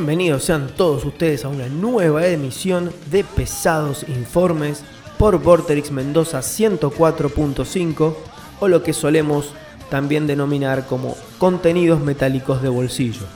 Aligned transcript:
Bienvenidos 0.00 0.44
sean 0.44 0.68
todos 0.78 1.04
ustedes 1.04 1.44
a 1.44 1.48
una 1.48 1.66
nueva 1.66 2.26
emisión 2.26 2.90
de 3.10 3.22
Pesados 3.22 4.06
Informes 4.08 4.82
por 5.18 5.42
Vorterix 5.42 5.90
Mendoza 5.90 6.38
104.5 6.38 8.14
o 8.60 8.68
lo 8.68 8.82
que 8.82 8.94
solemos 8.94 9.52
también 9.90 10.26
denominar 10.26 10.86
como 10.86 11.18
contenidos 11.36 12.00
metálicos 12.00 12.62
de 12.62 12.70
bolsillo. 12.70 13.26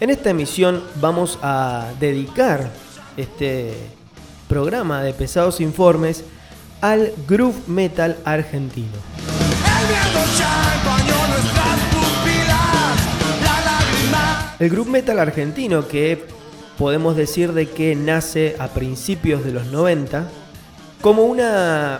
En 0.00 0.08
esta 0.08 0.30
emisión 0.30 0.82
vamos 1.02 1.38
a 1.42 1.88
dedicar 2.00 2.70
este 3.18 3.74
programa 4.48 5.02
de 5.02 5.12
Pesados 5.12 5.60
Informes 5.60 6.24
al 6.80 7.12
groove 7.28 7.60
metal 7.66 8.16
argentino. 8.24 8.88
El 14.64 14.70
groove 14.70 14.88
metal 14.88 15.18
argentino 15.18 15.88
que 15.88 16.24
podemos 16.78 17.16
decir 17.16 17.52
de 17.52 17.68
que 17.68 17.94
nace 17.94 18.56
a 18.58 18.68
principios 18.68 19.44
de 19.44 19.52
los 19.52 19.66
90 19.66 20.26
como 21.02 21.24
una 21.24 21.98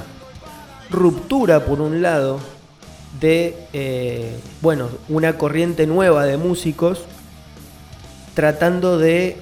ruptura 0.89 1.67
por 1.67 1.83
un 1.83 2.01
lado 2.01 2.41
de 3.21 3.55
eh, 3.75 4.39
bueno 4.63 4.89
una 5.11 5.37
corriente 5.37 5.87
nueva 5.87 6.25
de 6.25 6.39
músicos 6.39 7.05
tratando 8.33 8.97
de 8.97 9.37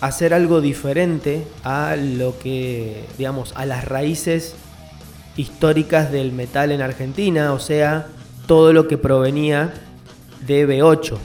hacer 0.00 0.32
algo 0.32 0.62
diferente 0.62 1.46
a 1.64 1.96
lo 1.96 2.38
que 2.38 3.04
digamos 3.18 3.52
a 3.56 3.66
las 3.66 3.84
raíces 3.84 4.54
históricas 5.36 6.10
del 6.10 6.32
metal 6.32 6.72
en 6.72 6.80
Argentina 6.80 7.52
o 7.52 7.58
sea 7.58 8.06
todo 8.46 8.72
lo 8.72 8.88
que 8.88 8.96
provenía 8.96 9.74
de 10.46 10.66
B8 10.66 11.18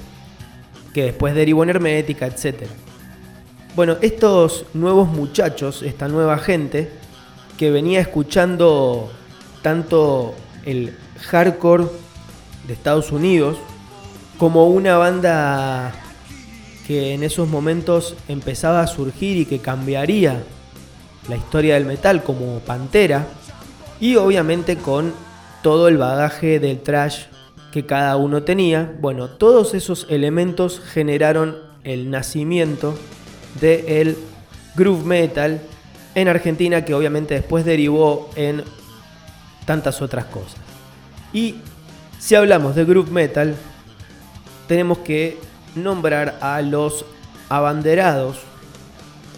que 0.93 1.03
después 1.03 1.35
derivó 1.35 1.63
en 1.63 1.71
Hermética, 1.71 2.27
etc. 2.27 2.63
Bueno, 3.75 3.97
estos 4.01 4.65
nuevos 4.73 5.09
muchachos, 5.09 5.81
esta 5.81 6.07
nueva 6.07 6.37
gente, 6.37 6.91
que 7.57 7.71
venía 7.71 7.99
escuchando 7.99 9.11
tanto 9.61 10.35
el 10.65 10.95
hardcore 11.29 11.85
de 12.67 12.73
Estados 12.73 13.11
Unidos 13.11 13.57
como 14.37 14.67
una 14.67 14.97
banda 14.97 15.93
que 16.87 17.13
en 17.13 17.23
esos 17.23 17.47
momentos 17.47 18.15
empezaba 18.27 18.81
a 18.81 18.87
surgir 18.87 19.37
y 19.37 19.45
que 19.45 19.59
cambiaría 19.59 20.43
la 21.29 21.37
historia 21.37 21.75
del 21.75 21.85
metal 21.85 22.23
como 22.23 22.59
Pantera 22.59 23.25
y 23.99 24.15
obviamente 24.17 24.75
con 24.75 25.13
todo 25.61 25.87
el 25.87 25.97
bagaje 25.97 26.59
del 26.59 26.81
trash 26.81 27.23
que 27.73 27.87
cada 27.87 28.17
uno 28.17 28.43
tenía. 28.43 28.93
Bueno, 29.01 29.29
todos 29.29 29.73
esos 29.73 30.05
elementos 30.11 30.79
generaron 30.79 31.57
el 31.83 32.11
nacimiento 32.11 32.93
del 33.59 34.15
groove 34.75 35.03
metal 35.03 35.59
en 36.13 36.27
Argentina, 36.27 36.85
que 36.85 36.93
obviamente 36.93 37.33
después 37.33 37.65
derivó 37.65 38.29
en 38.35 38.63
tantas 39.65 40.03
otras 40.03 40.25
cosas. 40.25 40.57
Y 41.33 41.55
si 42.19 42.35
hablamos 42.35 42.75
de 42.75 42.85
groove 42.85 43.09
metal, 43.09 43.55
tenemos 44.67 44.99
que 44.99 45.39
nombrar 45.73 46.37
a 46.41 46.61
los 46.61 47.05
abanderados, 47.49 48.37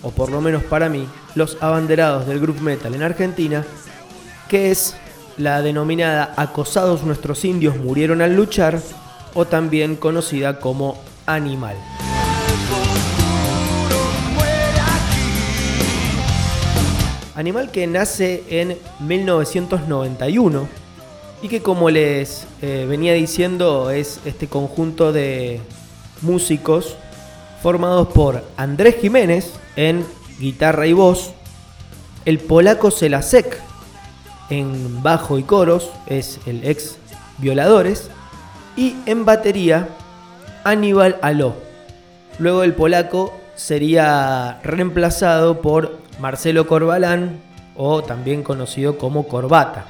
o 0.04 0.12
por 0.12 0.30
lo 0.30 0.42
menos 0.42 0.62
para 0.64 0.90
mí, 0.90 1.08
los 1.36 1.58
abanderados 1.62 2.28
del 2.28 2.42
groove 2.42 2.60
metal 2.60 2.94
en 2.96 3.04
Argentina, 3.04 3.64
que 4.50 4.72
es 4.72 4.98
la 5.38 5.62
denominada 5.62 6.34
Acosados 6.38 7.04
nuestros 7.04 7.44
indios 7.46 7.78
murieron 7.78 8.22
al 8.22 8.36
luchar, 8.36 8.80
o 9.34 9.46
también 9.46 9.96
conocida 9.96 10.60
como 10.60 10.98
Animal. 11.26 11.76
Animal 17.36 17.70
que 17.70 17.86
nace 17.86 18.44
en 18.50 18.78
1991 19.02 20.70
y 21.42 21.50
que 21.50 21.62
como 21.62 21.90
les 21.90 22.48
eh, 22.62 22.86
venía 22.88 23.14
diciendo 23.14 23.90
es 23.92 24.22
este 24.24 24.48
conjunto 24.48 25.12
de 25.12 25.60
músicos 26.22 26.96
formados 27.62 28.08
por 28.08 28.42
Andrés 28.56 28.96
Jiménez 29.02 29.52
en 29.76 30.06
guitarra 30.40 30.88
y 30.88 30.94
voz, 30.94 31.34
el 32.24 32.40
polaco 32.40 32.90
Selasek 32.90 33.62
en 34.50 35.02
bajo 35.02 35.38
y 35.40 35.44
coros 35.44 35.90
es 36.08 36.40
el 36.46 36.66
ex 36.66 36.98
Violadores 37.38 38.10
y 38.78 38.96
en 39.06 39.26
batería 39.26 39.90
Aníbal 40.64 41.18
Aló. 41.22 41.56
Luego 42.40 42.64
el 42.64 42.74
polaco 42.74 43.34
sería 43.56 44.60
reemplazado 44.64 45.62
por 45.62 46.00
Marcelo 46.20 46.68
Corbalán 46.68 47.40
o 47.76 48.04
también 48.04 48.44
conocido 48.44 48.98
como 48.98 49.28
Corbata. 49.28 49.86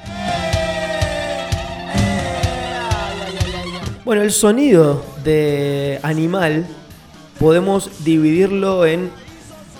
Bueno, 4.04 4.22
el 4.22 4.30
sonido 4.30 5.02
de 5.24 5.98
Animal 6.02 6.66
podemos 7.40 8.04
dividirlo 8.04 8.86
en 8.86 9.10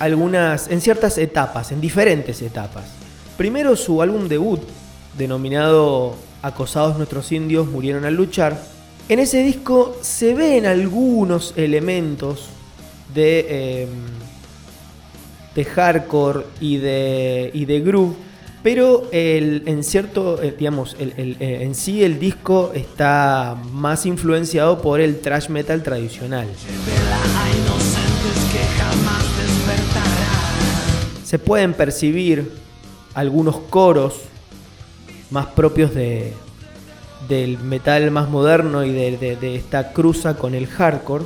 algunas 0.01 0.69
en 0.69 0.81
ciertas 0.81 1.17
etapas, 1.19 1.71
en 1.71 1.81
diferentes 1.81 2.43
etapas. 2.43 2.96
Primero 3.37 3.77
su 3.77 4.01
álbum 4.01 4.29
debut, 4.29 4.63
denominado 5.19 6.17
Acosados 6.43 6.97
nuestros 6.97 7.33
indios 7.33 7.67
murieron 7.67 8.05
al 8.05 8.15
luchar. 8.15 8.63
En 9.09 9.19
ese 9.19 9.43
disco 9.43 9.97
se 10.01 10.33
ven 10.33 10.65
algunos 10.65 11.55
elementos 11.57 12.49
de, 13.15 13.83
em, 13.83 13.89
de 15.55 15.65
hardcore 15.65 16.45
y 16.61 16.77
de, 16.77 17.51
y 17.53 17.65
de 17.65 17.81
groove, 17.81 18.15
pero 18.63 19.09
el, 19.13 19.65
en 19.67 19.85
cierto, 19.85 20.43
eh, 20.43 20.55
digamos, 20.57 20.97
el, 20.99 21.37
eh, 21.41 21.59
en 21.63 21.75
sí 21.75 22.05
el 22.05 22.19
disco 22.19 22.73
está 22.75 23.57
más 23.73 24.07
influenciado 24.07 24.81
por 24.81 25.01
el 25.01 25.21
thrash 25.21 25.49
metal 25.49 25.83
tradicional. 25.83 26.49
Se 31.25 31.39
pueden 31.39 31.75
percibir 31.75 32.66
algunos 33.17 33.57
coros 33.71 34.15
más 35.31 35.47
propios 35.47 35.95
de, 35.95 36.35
del 37.29 37.59
metal 37.59 38.11
más 38.11 38.29
moderno 38.29 38.85
y 38.85 38.93
de, 38.93 39.57
esta 39.57 39.93
cruza 39.93 40.37
con 40.37 40.55
el 40.55 40.67
hardcore. 40.67 41.25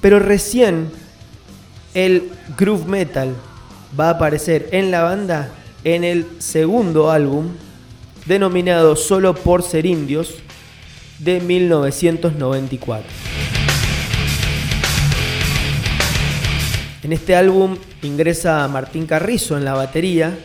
Pero 0.00 0.18
recién 0.18 0.90
el 1.94 2.32
groove 2.58 2.86
metal 2.86 3.34
va 3.98 4.08
a 4.08 4.10
aparecer 4.10 4.68
en 4.72 4.90
la 4.90 5.02
banda 5.04 5.50
en 5.84 6.02
el 6.02 6.26
segundo 6.40 7.10
álbum 7.10 7.50
denominado 8.26 8.96
Solo 8.96 9.34
por 9.34 9.62
ser 9.62 9.86
indios 9.86 10.34
de 11.20 11.40
1994. 11.40 13.08
En 17.04 17.12
este 17.12 17.36
álbum 17.36 17.76
ingresa 18.02 18.66
Martín 18.66 19.06
Carrizo 19.06 19.56
en 19.56 19.64
la 19.64 19.74
batería 19.74 20.36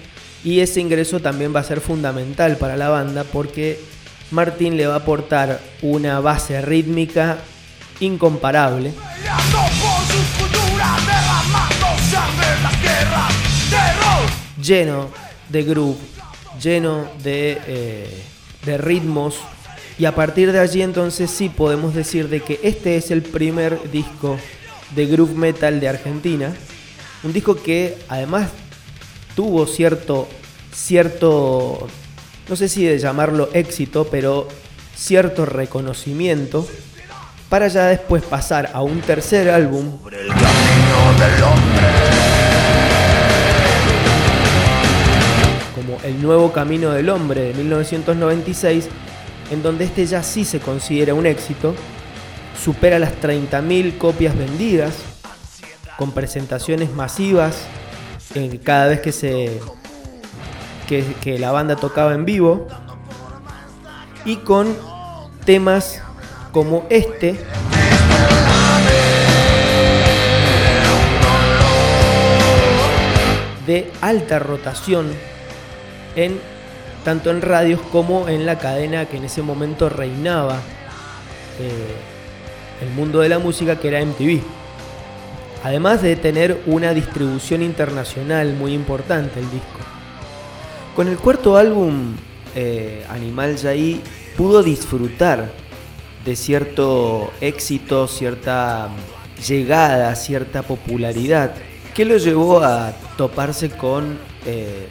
y 0.47 0.61
ese 0.61 0.79
ingreso 0.79 1.19
también 1.19 1.53
va 1.53 1.59
a 1.59 1.63
ser 1.65 1.81
fundamental 1.81 2.55
para 2.55 2.77
la 2.77 2.88
banda 2.88 3.25
porque 3.25 3.81
Martín 4.31 4.77
le 4.77 4.88
va 4.88 4.94
a 4.94 4.99
aportar 4.99 5.59
una 5.81 6.21
base 6.21 6.61
rítmica 6.61 7.39
incomparable. 7.99 8.94
Lleno 14.63 15.09
de 15.49 15.63
groove, 15.63 15.97
lleno 16.63 17.09
de, 17.21 17.61
eh, 17.67 18.23
de 18.63 18.77
ritmos. 18.77 19.35
Y 20.00 20.05
a 20.05 20.15
partir 20.15 20.53
de 20.53 20.61
allí 20.61 20.81
entonces 20.81 21.29
sí 21.29 21.50
podemos 21.50 21.93
decir 21.93 22.29
de 22.29 22.39
que 22.39 22.61
este 22.63 22.95
es 22.95 23.11
el 23.11 23.21
primer 23.21 23.91
disco 23.91 24.39
de 24.95 25.07
groove 25.07 25.35
metal 25.35 25.81
de 25.81 25.89
Argentina. 25.89 26.53
Un 27.21 27.33
disco 27.33 27.61
que 27.61 27.97
además 28.07 28.47
tuvo 29.38 29.67
cierto, 29.67 30.27
cierto, 30.77 31.88
no 32.47 32.56
sé 32.56 32.69
si 32.69 32.85
de 32.85 33.00
llamarlo 33.00 33.50
éxito, 33.53 34.07
pero 34.09 34.47
cierto 34.95 35.45
reconocimiento 35.45 36.68
para 37.50 37.68
ya 37.68 37.88
después 37.88 38.24
pasar 38.24 38.69
a 38.74 38.81
un 38.81 39.01
tercer 39.01 39.50
álbum. 39.50 39.97
Como 45.75 46.00
El 46.03 46.21
Nuevo 46.21 46.51
Camino 46.53 46.91
del 46.91 47.09
Hombre 47.09 47.41
de 47.41 47.53
1996, 47.56 48.88
en 49.51 49.63
donde 49.63 49.85
este 49.85 50.06
ya 50.06 50.21
sí 50.24 50.45
se 50.45 50.59
considera 50.59 51.13
un 51.13 51.25
éxito, 51.25 51.74
supera 52.63 53.00
las 53.00 53.13
30.000 53.21 53.97
copias 53.97 54.38
vendidas, 54.38 54.94
con 55.97 56.12
presentaciones 56.12 56.91
masivas 56.91 57.65
cada 58.63 58.88
vez 58.88 59.00
que 59.00 59.12
se 59.12 59.59
que, 60.88 61.38
la 61.38 61.51
banda 61.51 61.75
tocaba 61.75 62.13
en 62.13 62.25
vivo 62.25 62.68
y 64.25 64.38
con 64.38 64.75
temas 65.45 66.01
como 66.51 66.86
este 66.89 67.38
de 73.66 73.92
alta 74.01 74.39
rotación 74.39 75.12
en 76.16 76.39
tanto 77.04 77.31
en 77.31 77.42
radios 77.42 77.80
como 77.92 78.28
en 78.28 78.45
la 78.45 78.57
cadena 78.57 79.06
que 79.06 79.18
en 79.18 79.25
ese 79.25 79.42
momento 79.42 79.89
reinaba 79.89 80.56
eh, 81.60 81.95
el 82.81 82.89
mundo 82.92 83.19
de 83.19 83.30
la 83.30 83.39
música 83.39 83.80
que 83.80 83.89
era 83.89 84.04
MTV. 84.04 84.42
Además 85.63 86.01
de 86.01 86.16
tener 86.16 86.62
una 86.66 86.94
distribución 86.94 87.62
internacional 87.62 88.54
muy 88.54 88.74
importante 88.74 89.39
el 89.39 89.50
disco. 89.50 89.87
Con 90.97 91.07
el 91.09 91.17
cuarto 91.19 91.57
álbum, 91.57 92.15
eh, 92.55 93.05
Animal 93.09 93.55
Jai 93.55 94.01
pudo 94.35 94.63
disfrutar 94.63 95.51
de 96.25 96.35
cierto 96.35 97.31
éxito, 97.39 98.07
cierta 98.07 98.89
llegada, 99.47 100.15
cierta 100.15 100.63
popularidad, 100.63 101.53
que 101.94 102.03
lo 102.03 102.17
llevó 102.17 102.63
a 102.63 102.94
toparse 103.15 103.69
con 103.69 104.17
eh, 104.47 104.88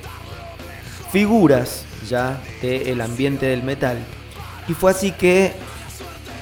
figuras 1.10 1.84
ya 2.08 2.40
del 2.62 3.00
ambiente 3.00 3.46
del 3.46 3.64
metal. 3.64 3.98
Y 4.68 4.74
fue 4.74 4.92
así 4.92 5.10
que 5.10 5.54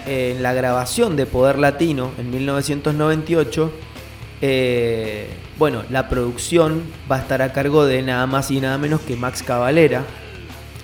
en 0.05 0.43
la 0.43 0.52
grabación 0.52 1.17
de 1.17 1.25
Poder 1.25 1.58
Latino 1.58 2.10
en 2.19 2.31
1998, 2.31 3.72
eh, 4.43 5.26
bueno, 5.59 5.85
la 5.91 6.09
producción 6.09 6.83
va 7.11 7.17
a 7.17 7.21
estar 7.21 7.43
a 7.43 7.53
cargo 7.53 7.85
de 7.85 8.03
nada 8.03 8.27
más 8.27 8.51
y 8.51 8.61
nada 8.61 8.77
menos 8.79 9.01
que 9.01 9.17
Max 9.17 9.43
Cavalera, 9.43 10.05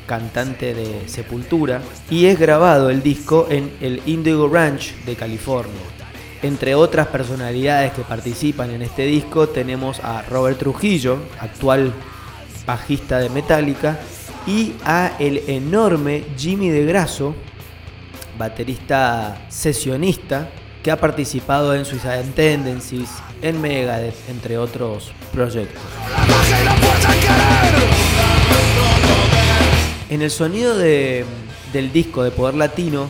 cantante 0.07 0.75
de 0.75 1.09
Sepultura, 1.09 1.83
y 2.09 2.27
es 2.27 2.39
grabado 2.39 2.91
el 2.91 3.03
disco 3.03 3.47
en 3.51 3.73
el 3.81 4.03
Indigo 4.07 4.49
Ranch 4.49 4.95
de 5.05 5.17
California. 5.17 5.81
Entre 6.43 6.75
otras 6.75 7.09
personalidades 7.09 7.93
que 7.93 8.03
participan 8.03 8.71
en 8.71 8.83
este 8.83 9.03
disco 9.05 9.49
tenemos 9.49 10.01
a 10.01 10.23
Robert 10.23 10.59
Trujillo, 10.59 11.19
actual 11.39 11.93
bajista 12.65 13.19
de 13.19 13.29
Metallica, 13.29 13.99
y 14.47 14.73
a 14.85 15.17
el 15.19 15.43
enorme 15.49 16.25
Jimmy 16.37 16.71
de 16.71 16.87
Grasso, 16.87 17.35
baterista 18.39 19.47
sesionista, 19.49 20.49
que 20.83 20.91
ha 20.91 20.97
participado 20.97 21.75
en 21.75 21.85
Suicide 21.85 22.25
Tendencies, 22.35 23.11
en 23.43 23.61
Megadeth, 23.61 24.15
entre 24.29 24.59
otros 24.59 25.13
proyectos. 25.33 25.83
En 30.09 30.23
el 30.23 30.31
sonido 30.31 30.77
del 30.77 31.93
disco 31.93 32.23
de 32.23 32.31
Poder 32.31 32.55
Latino 32.55 33.09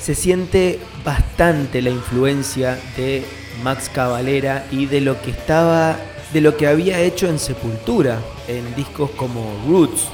se 0.00 0.14
siente 0.14 0.78
bastante 1.04 1.80
la 1.80 1.90
influencia 1.90 2.78
de 2.96 3.24
Max 3.62 3.90
Cavalera 3.92 4.66
y 4.70 4.86
de 4.86 5.00
lo 5.00 5.20
que 5.22 5.30
estaba 5.30 5.96
de 6.32 6.40
lo 6.40 6.56
que 6.56 6.66
había 6.66 6.98
hecho 7.00 7.28
en 7.28 7.38
Sepultura, 7.38 8.18
en 8.48 8.74
discos 8.74 9.10
como 9.10 9.54
Roots, 9.68 10.08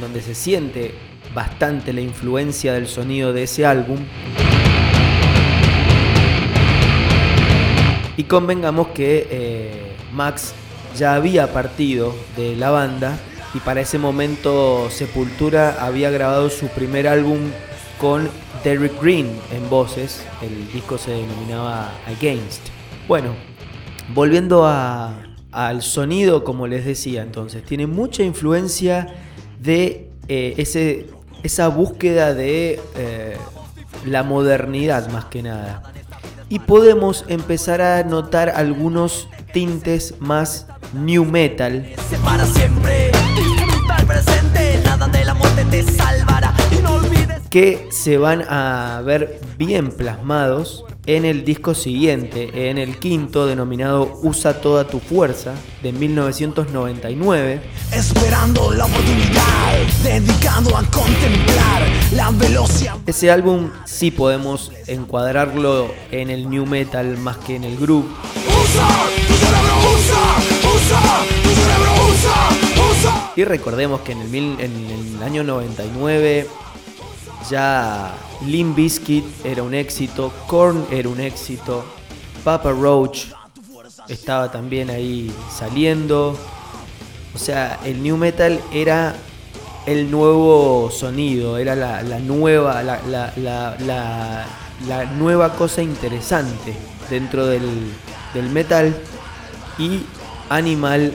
donde 0.00 0.22
se 0.22 0.34
siente 0.34 0.94
bastante 1.34 1.92
la 1.92 2.00
influencia 2.00 2.72
del 2.72 2.86
sonido 2.86 3.32
de 3.32 3.42
ese 3.44 3.66
álbum. 3.66 3.98
Y 8.20 8.24
convengamos 8.24 8.88
que 8.88 9.26
eh, 9.30 9.96
Max 10.12 10.52
ya 10.94 11.14
había 11.14 11.54
partido 11.54 12.14
de 12.36 12.54
la 12.54 12.68
banda 12.68 13.18
y 13.54 13.60
para 13.60 13.80
ese 13.80 13.96
momento 13.96 14.90
Sepultura 14.90 15.82
había 15.82 16.10
grabado 16.10 16.50
su 16.50 16.66
primer 16.68 17.08
álbum 17.08 17.38
con 17.98 18.28
Derrick 18.62 19.00
Green 19.00 19.30
en 19.54 19.70
voces, 19.70 20.22
el 20.42 20.70
disco 20.70 20.98
se 20.98 21.12
denominaba 21.12 21.92
Against. 22.08 22.60
Bueno, 23.08 23.32
volviendo 24.12 24.66
al 24.66 25.80
sonido, 25.80 26.44
como 26.44 26.66
les 26.66 26.84
decía 26.84 27.22
entonces, 27.22 27.64
tiene 27.64 27.86
mucha 27.86 28.22
influencia 28.22 29.14
de 29.58 30.10
eh, 30.28 30.56
ese, 30.58 31.06
esa 31.42 31.68
búsqueda 31.68 32.34
de 32.34 32.80
eh, 32.96 33.38
la 34.04 34.24
modernidad 34.24 35.10
más 35.10 35.24
que 35.24 35.42
nada. 35.42 35.90
Y 36.52 36.58
podemos 36.58 37.24
empezar 37.28 37.80
a 37.80 38.02
notar 38.02 38.48
algunos 38.48 39.28
tintes 39.52 40.16
más 40.18 40.66
new 40.92 41.24
metal. 41.24 41.86
Que 47.50 47.88
se 47.92 48.18
van 48.18 48.42
a 48.48 49.00
ver 49.04 49.40
bien 49.58 49.92
plasmados 49.92 50.84
en 51.16 51.24
el 51.24 51.44
disco 51.44 51.74
siguiente, 51.74 52.70
en 52.70 52.78
el 52.78 52.98
quinto 52.98 53.44
denominado 53.44 54.20
Usa 54.22 54.60
toda 54.60 54.86
tu 54.86 55.00
fuerza 55.00 55.54
de 55.82 55.92
1999. 55.92 57.60
Esperando 57.92 58.72
la 58.72 58.84
oportunidad, 58.84 59.76
dedicado 60.04 60.76
a 60.76 60.84
contemplar 60.84 61.82
la 62.12 62.30
velocidad. 62.30 62.94
Ese 63.06 63.28
álbum 63.28 63.70
sí 63.86 64.12
podemos 64.12 64.70
encuadrarlo 64.86 65.92
en 66.12 66.30
el 66.30 66.48
new 66.48 66.64
metal 66.64 67.16
más 67.18 67.38
que 67.38 67.56
en 67.56 67.64
el 67.64 67.76
groove. 67.76 68.06
Y 73.34 73.44
recordemos 73.44 74.02
que 74.02 74.12
en 74.12 74.20
el, 74.20 74.34
en 74.34 75.16
el 75.16 75.22
año 75.24 75.42
99 75.42 76.46
ya 77.48 78.14
Limp 78.46 78.76
Bizkit 78.76 79.24
era 79.44 79.62
un 79.62 79.74
éxito, 79.74 80.32
Korn 80.46 80.84
era 80.90 81.08
un 81.08 81.20
éxito, 81.20 81.84
Papa 82.44 82.70
Roach 82.72 83.26
estaba 84.08 84.50
también 84.50 84.90
ahí 84.90 85.32
saliendo. 85.50 86.36
O 87.34 87.38
sea, 87.38 87.78
el 87.84 88.02
new 88.02 88.16
metal 88.16 88.60
era 88.72 89.14
el 89.86 90.10
nuevo 90.10 90.90
sonido, 90.90 91.58
era 91.58 91.74
la, 91.74 92.02
nueva, 92.18 92.82
la, 92.82 93.00
la, 94.86 95.04
nueva 95.16 95.52
cosa 95.54 95.82
interesante 95.82 96.74
dentro 97.08 97.46
del, 97.46 97.62
metal. 98.52 98.94
Y 99.78 100.02
Animal 100.48 101.12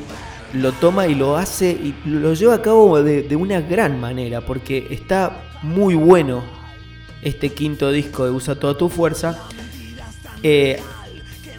lo 0.53 0.71
toma 0.71 1.07
y 1.07 1.15
lo 1.15 1.35
hace 1.35 1.71
y 1.71 1.93
lo 2.05 2.33
lleva 2.33 2.55
a 2.55 2.61
cabo 2.61 3.03
de, 3.03 3.23
de 3.23 3.35
una 3.35 3.59
gran 3.59 3.99
manera, 3.99 4.39
porque 4.39 4.87
está 4.89 5.44
muy 5.65 5.95
bueno 5.95 6.43
este 7.21 7.49
quinto 7.49 7.91
disco 7.91 8.23
de 8.23 8.31
Usa 8.31 8.55
toda 8.55 8.77
tu 8.77 8.87
fuerza. 8.87 9.39
Eh, 10.43 10.79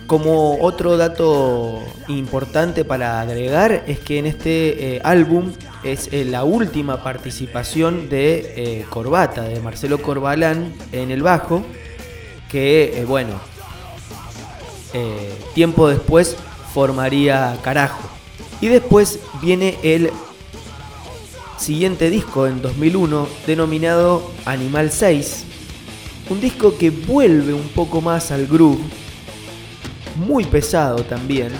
como 0.07 0.59
otro 0.61 0.97
dato 0.97 1.83
importante 2.07 2.85
para 2.85 3.21
agregar 3.21 3.83
es 3.89 3.99
que 3.99 4.21
en 4.21 4.27
este 4.27 4.95
eh, 4.97 5.01
álbum 5.03 5.53
es 5.83 6.09
eh, 6.13 6.25
la 6.25 6.45
última 6.45 7.03
participación 7.03 8.09
de 8.09 8.87
Corbata, 8.89 9.43
de 9.43 9.61
Marcelo 9.61 10.01
Corbalán 10.01 10.73
en 10.93 11.11
el 11.11 11.23
bajo, 11.23 11.65
que 12.49 13.05
bueno, 13.09 13.41
tiempo 15.55 15.89
después 15.89 16.37
formaría 16.73 17.59
Carajo. 17.63 18.09
Y 18.61 18.69
después 18.69 19.19
viene 19.43 19.77
el 19.83 20.11
siguiente 21.59 22.11
disco 22.11 22.47
en 22.47 22.63
2001 22.63 23.29
denominado 23.47 24.31
Animal 24.45 24.91
6, 24.91 25.45
un 26.31 26.41
disco 26.41 26.77
que 26.77 26.91
vuelve 26.91 27.53
un 27.53 27.69
poco 27.69 28.01
más 28.01 28.31
al 28.31 28.47
groove, 28.47 28.81
muy 30.17 30.45
pesado 30.45 31.05
también. 31.05 31.53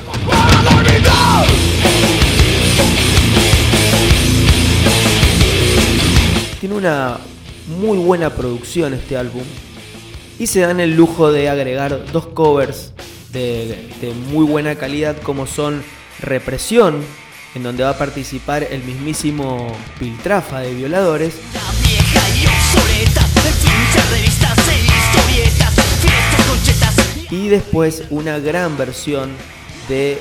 Tiene 6.61 6.75
una 6.75 7.19
muy 7.79 7.99
buena 7.99 8.31
producción 8.31 8.95
este 8.95 9.17
álbum. 9.17 9.43
Y 10.39 10.47
se 10.49 10.61
dan 10.61 10.81
el 10.81 10.95
lujo 10.95 11.33
de 11.33 11.49
agregar 11.49 12.13
dos 12.13 12.27
covers 12.27 12.93
de, 13.33 13.89
de 14.01 14.13
muy 14.31 14.45
buena 14.45 14.75
calidad 14.75 15.17
como 15.23 15.47
son 15.47 15.83
Represión 16.21 17.03
en 17.57 17.63
donde 17.63 17.85
va 17.85 17.91
a 17.91 17.99
participar 17.99 18.65
el 18.65 18.85
mismísimo 18.85 19.75
Piltrafa 19.99 20.61
de 20.61 20.75
Violadores. 20.75 21.37
Y 27.31 27.49
después 27.49 28.05
una 28.11 28.39
gran 28.41 28.77
versión 28.77 29.31
de 29.89 30.19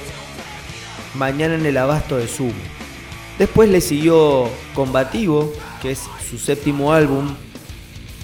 Mañana 1.16 1.56
en 1.56 1.66
el 1.66 1.76
Abasto 1.76 2.16
de 2.16 2.28
Zoom. 2.28 2.54
Después 3.38 3.70
le 3.70 3.82
siguió 3.82 4.50
Combativo, 4.74 5.52
que 5.82 5.92
es 5.92 6.04
su 6.30 6.38
séptimo 6.38 6.94
álbum, 6.94 7.36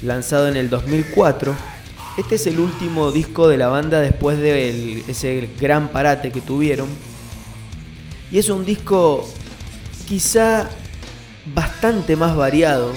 lanzado 0.04 0.48
en 0.48 0.56
el 0.56 0.70
2004. 0.70 1.54
Este 2.18 2.36
es 2.36 2.48
el 2.48 2.62
último 2.62 3.12
disco 3.12 3.50
de 3.50 3.58
la 3.58 3.68
banda 3.68 4.00
después 4.00 4.38
de 4.38 5.04
ese 5.06 5.50
gran 5.60 5.90
parate 5.90 6.32
que 6.32 6.40
tuvieron 6.40 6.88
y 8.32 8.40
es 8.40 8.50
un 8.50 8.66
disco 8.66 9.28
quizá 10.08 10.70
bastante 11.54 12.16
más 12.16 12.36
variado. 12.36 12.94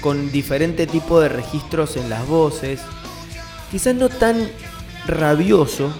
Con 0.00 0.32
diferente 0.32 0.86
tipo 0.86 1.20
de 1.20 1.28
registros 1.28 1.96
en 1.96 2.10
las 2.10 2.26
voces. 2.26 2.80
Quizás 3.70 3.94
no 3.94 4.08
tan 4.08 4.50
rabioso 5.06 5.92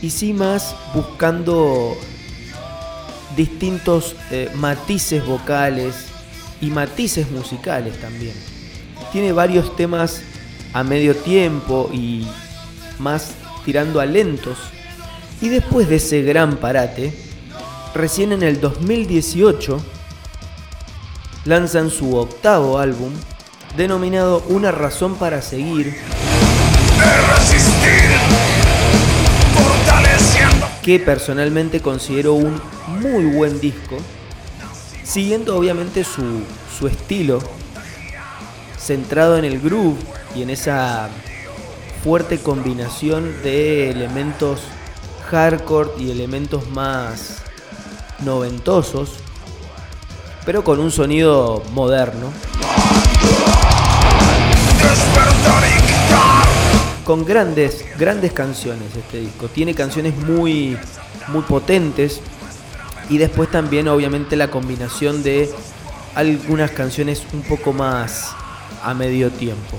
y 0.00 0.10
sí 0.10 0.32
más 0.32 0.74
buscando 0.94 1.96
distintos 3.36 4.16
eh, 4.30 4.50
matices 4.54 5.24
vocales 5.26 6.06
y 6.60 6.70
matices 6.70 7.30
musicales 7.30 8.00
también. 8.00 8.34
Tiene 9.12 9.32
varios 9.32 9.76
temas 9.76 10.22
a 10.72 10.82
medio 10.84 11.14
tiempo 11.16 11.90
y 11.92 12.26
más 13.00 13.32
tirando 13.64 14.00
a 14.00 14.06
lentos. 14.06 14.58
Y 15.40 15.48
después 15.48 15.88
de 15.88 15.96
ese 15.96 16.22
gran 16.22 16.58
parate, 16.58 17.12
recién 17.94 18.32
en 18.32 18.42
el 18.42 18.60
2018 18.60 19.82
lanzan 21.46 21.90
su 21.90 22.14
octavo 22.16 22.78
álbum 22.78 23.12
denominado 23.76 24.44
Una 24.48 24.70
razón 24.72 25.14
para 25.14 25.42
seguir. 25.42 25.96
Que 30.82 30.98
personalmente 30.98 31.80
considero 31.80 32.34
un 32.34 32.60
muy 33.00 33.24
buen 33.26 33.60
disco, 33.60 33.96
siguiendo 35.04 35.56
obviamente 35.56 36.04
su, 36.04 36.42
su 36.78 36.86
estilo, 36.86 37.38
centrado 38.78 39.38
en 39.38 39.44
el 39.44 39.60
groove 39.60 39.98
y 40.34 40.42
en 40.42 40.50
esa 40.50 41.08
fuerte 42.02 42.38
combinación 42.38 43.42
de 43.42 43.90
elementos 43.90 44.60
hardcore 45.30 45.90
y 45.98 46.10
elementos 46.10 46.68
más 46.70 47.42
noventosos, 48.24 49.10
pero 50.44 50.64
con 50.64 50.80
un 50.80 50.90
sonido 50.90 51.62
moderno. 51.72 52.32
Con 57.04 57.24
grandes, 57.24 57.84
grandes 57.98 58.32
canciones 58.32 58.94
este 58.96 59.20
disco. 59.20 59.48
Tiene 59.48 59.74
canciones 59.74 60.16
muy, 60.16 60.78
muy 61.28 61.42
potentes. 61.42 62.20
Y 63.08 63.18
después 63.18 63.50
también, 63.50 63.88
obviamente, 63.88 64.36
la 64.36 64.48
combinación 64.48 65.24
de 65.24 65.50
algunas 66.14 66.70
canciones 66.70 67.24
un 67.32 67.42
poco 67.42 67.72
más 67.72 68.30
a 68.84 68.94
medio 68.94 69.30
tiempo. 69.30 69.78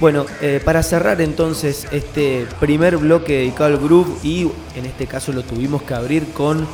Bueno, 0.00 0.26
eh, 0.40 0.60
para 0.64 0.82
cerrar 0.82 1.20
entonces 1.20 1.86
este 1.92 2.46
primer 2.58 2.96
bloque 2.96 3.34
dedicado 3.34 3.66
al 3.66 3.78
groove 3.78 4.18
y 4.24 4.50
en 4.74 4.86
este 4.86 5.06
caso 5.06 5.32
lo 5.32 5.44
tuvimos 5.44 5.82
que 5.82 5.94
abrir 5.94 6.32
con 6.32 6.66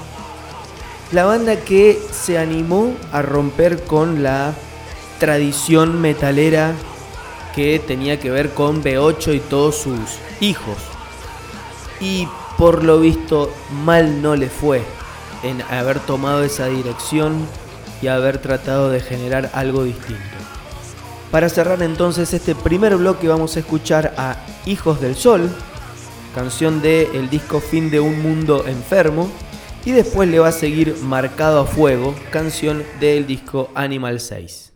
la 1.12 1.26
banda 1.26 1.56
que 1.56 2.00
se 2.12 2.38
animó 2.38 2.94
a 3.12 3.20
romper 3.20 3.82
con 3.84 4.22
la 4.22 4.54
tradición 5.18 6.00
metalera 6.00 6.72
que 7.54 7.78
tenía 7.78 8.18
que 8.18 8.30
ver 8.30 8.50
con 8.50 8.82
B8 8.82 9.34
y 9.34 9.40
todos 9.40 9.76
sus 9.76 10.18
hijos. 10.40 10.78
Y 12.00 12.26
por 12.56 12.84
lo 12.84 13.00
visto 13.00 13.52
mal 13.84 14.22
no 14.22 14.34
le 14.34 14.48
fue 14.48 14.82
en 15.42 15.60
haber 15.62 16.00
tomado 16.00 16.42
esa 16.42 16.66
dirección 16.68 17.46
y 18.00 18.06
haber 18.06 18.38
tratado 18.38 18.90
de 18.90 19.00
generar 19.00 19.50
algo 19.52 19.84
distinto. 19.84 20.29
Para 21.30 21.48
cerrar 21.48 21.80
entonces 21.82 22.34
este 22.34 22.56
primer 22.56 22.96
bloque 22.96 23.28
vamos 23.28 23.56
a 23.56 23.60
escuchar 23.60 24.14
a 24.16 24.36
Hijos 24.66 25.00
del 25.00 25.14
Sol, 25.14 25.48
canción 26.34 26.82
del 26.82 27.30
disco 27.30 27.60
Fin 27.60 27.88
de 27.88 28.00
un 28.00 28.20
Mundo 28.20 28.66
Enfermo, 28.66 29.30
y 29.84 29.92
después 29.92 30.28
le 30.28 30.40
va 30.40 30.48
a 30.48 30.52
seguir 30.52 30.96
Marcado 31.02 31.60
a 31.60 31.66
Fuego, 31.66 32.16
canción 32.32 32.82
del 32.98 33.28
disco 33.28 33.70
Animal 33.76 34.18
6. 34.18 34.69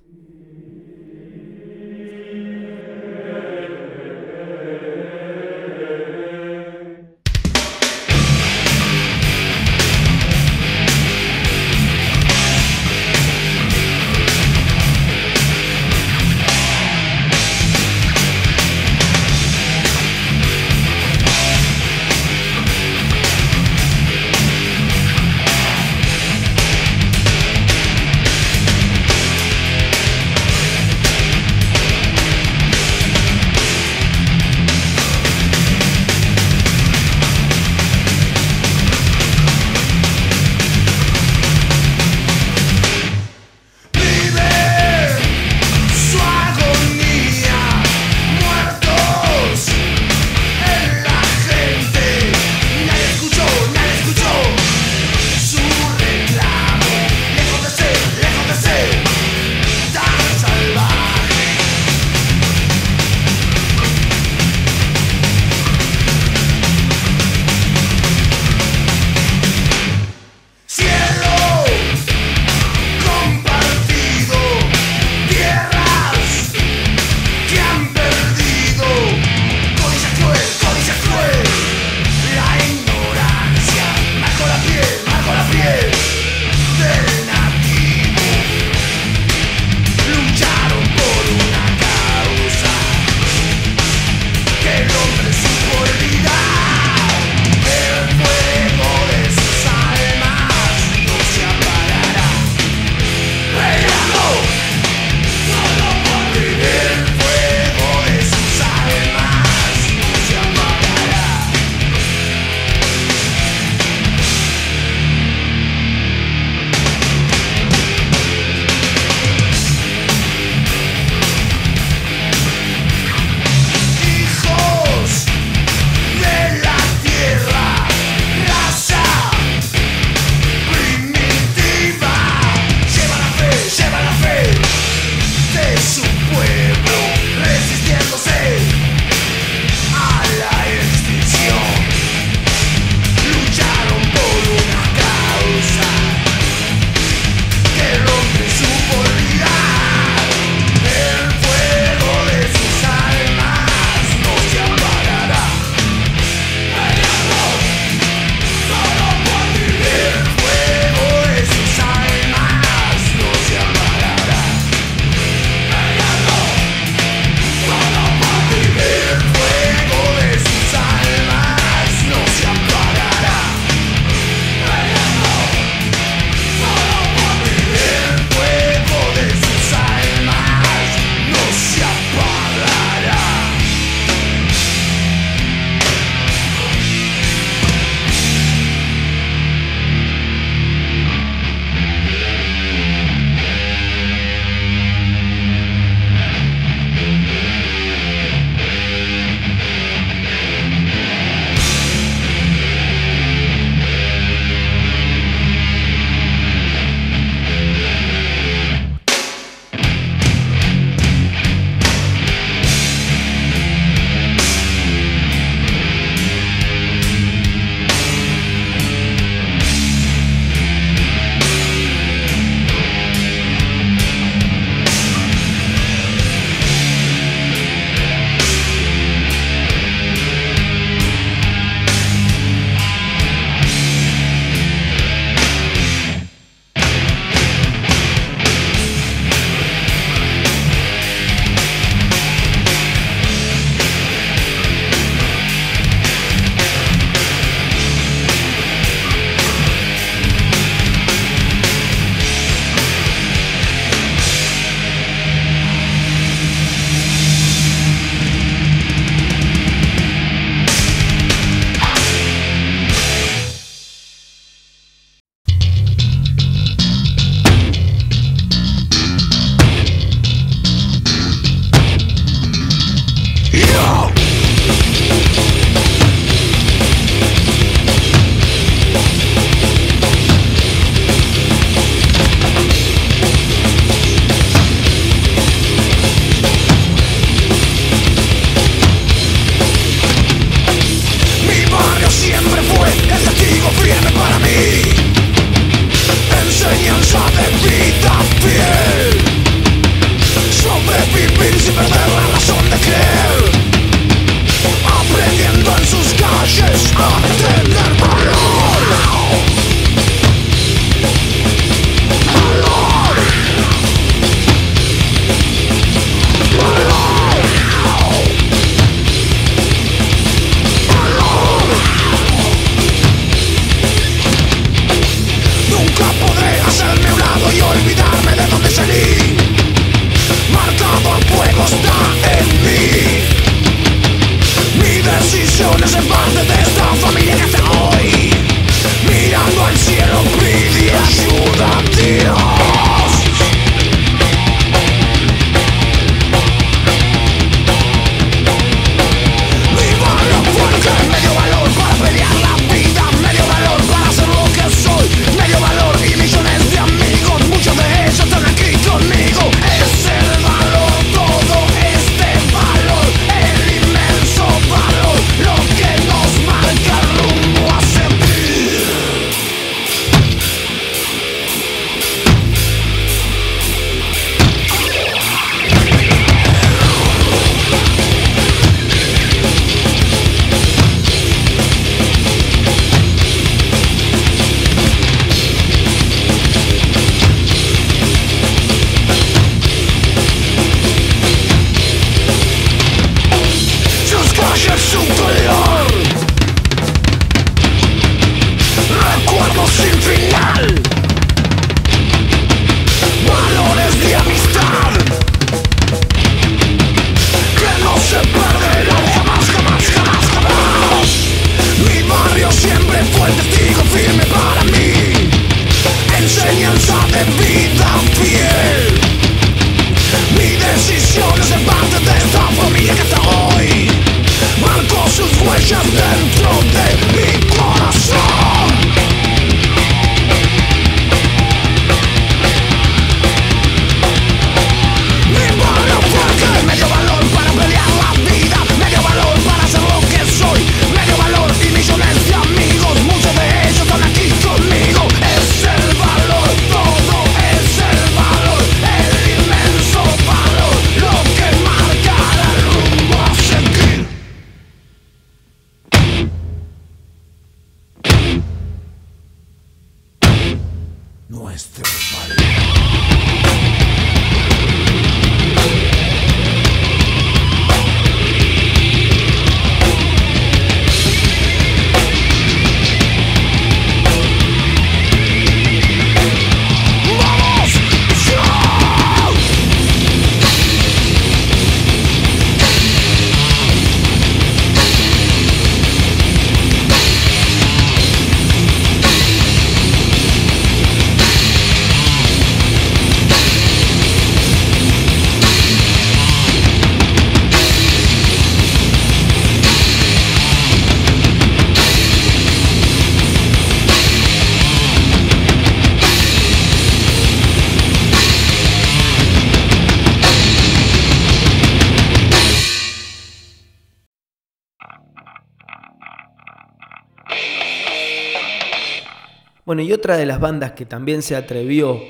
Otra 519.95 520.17
de 520.17 520.27
las 520.27 520.41
bandas 520.41 520.73
que 520.73 520.85
también 520.85 521.23
se 521.23 521.37
atrevió 521.37 522.01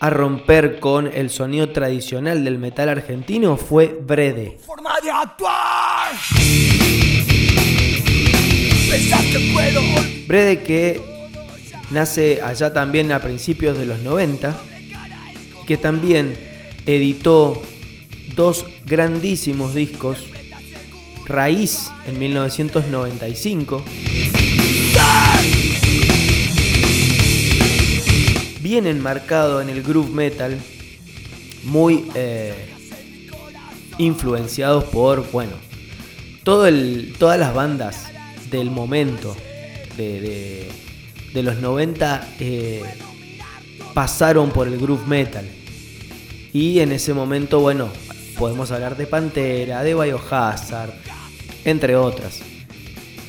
a 0.00 0.10
romper 0.10 0.78
con 0.78 1.06
el 1.06 1.30
sonido 1.30 1.70
tradicional 1.70 2.44
del 2.44 2.58
metal 2.58 2.88
argentino 2.88 3.56
fue 3.56 3.98
Brede. 4.00 4.58
Brede 10.26 10.62
que 10.62 11.00
nace 11.90 12.40
allá 12.42 12.72
también 12.72 13.12
a 13.12 13.20
principios 13.20 13.78
de 13.78 13.86
los 13.86 14.00
90, 14.00 14.56
que 15.66 15.76
también 15.76 16.36
editó 16.86 17.60
dos 18.34 18.66
grandísimos 18.86 19.74
discos, 19.74 20.24
Raíz 21.26 21.90
en 22.06 22.18
1995 22.18 23.84
bien 28.68 28.86
enmarcado 28.86 29.62
en 29.62 29.70
el 29.70 29.82
groove 29.82 30.10
metal, 30.10 30.58
muy 31.64 32.04
eh, 32.14 32.52
influenciados 33.96 34.84
por, 34.84 35.30
bueno, 35.30 35.52
todo 36.44 36.66
el, 36.66 37.14
todas 37.18 37.38
las 37.38 37.54
bandas 37.54 38.08
del 38.50 38.70
momento 38.70 39.34
de, 39.96 40.70
los 41.32 41.56
90 41.56 42.28
eh, 42.40 42.82
pasaron 43.94 44.50
por 44.50 44.68
el 44.68 44.76
groove 44.76 45.06
metal. 45.06 45.48
Y 46.52 46.80
en 46.80 46.92
ese 46.92 47.14
momento, 47.14 47.60
bueno, 47.60 47.88
podemos 48.38 48.70
hablar 48.70 48.98
de 48.98 49.06
Pantera, 49.06 49.82
de 49.82 49.94
Biohazard, 49.94 50.92
entre 51.64 51.96
otras. 51.96 52.40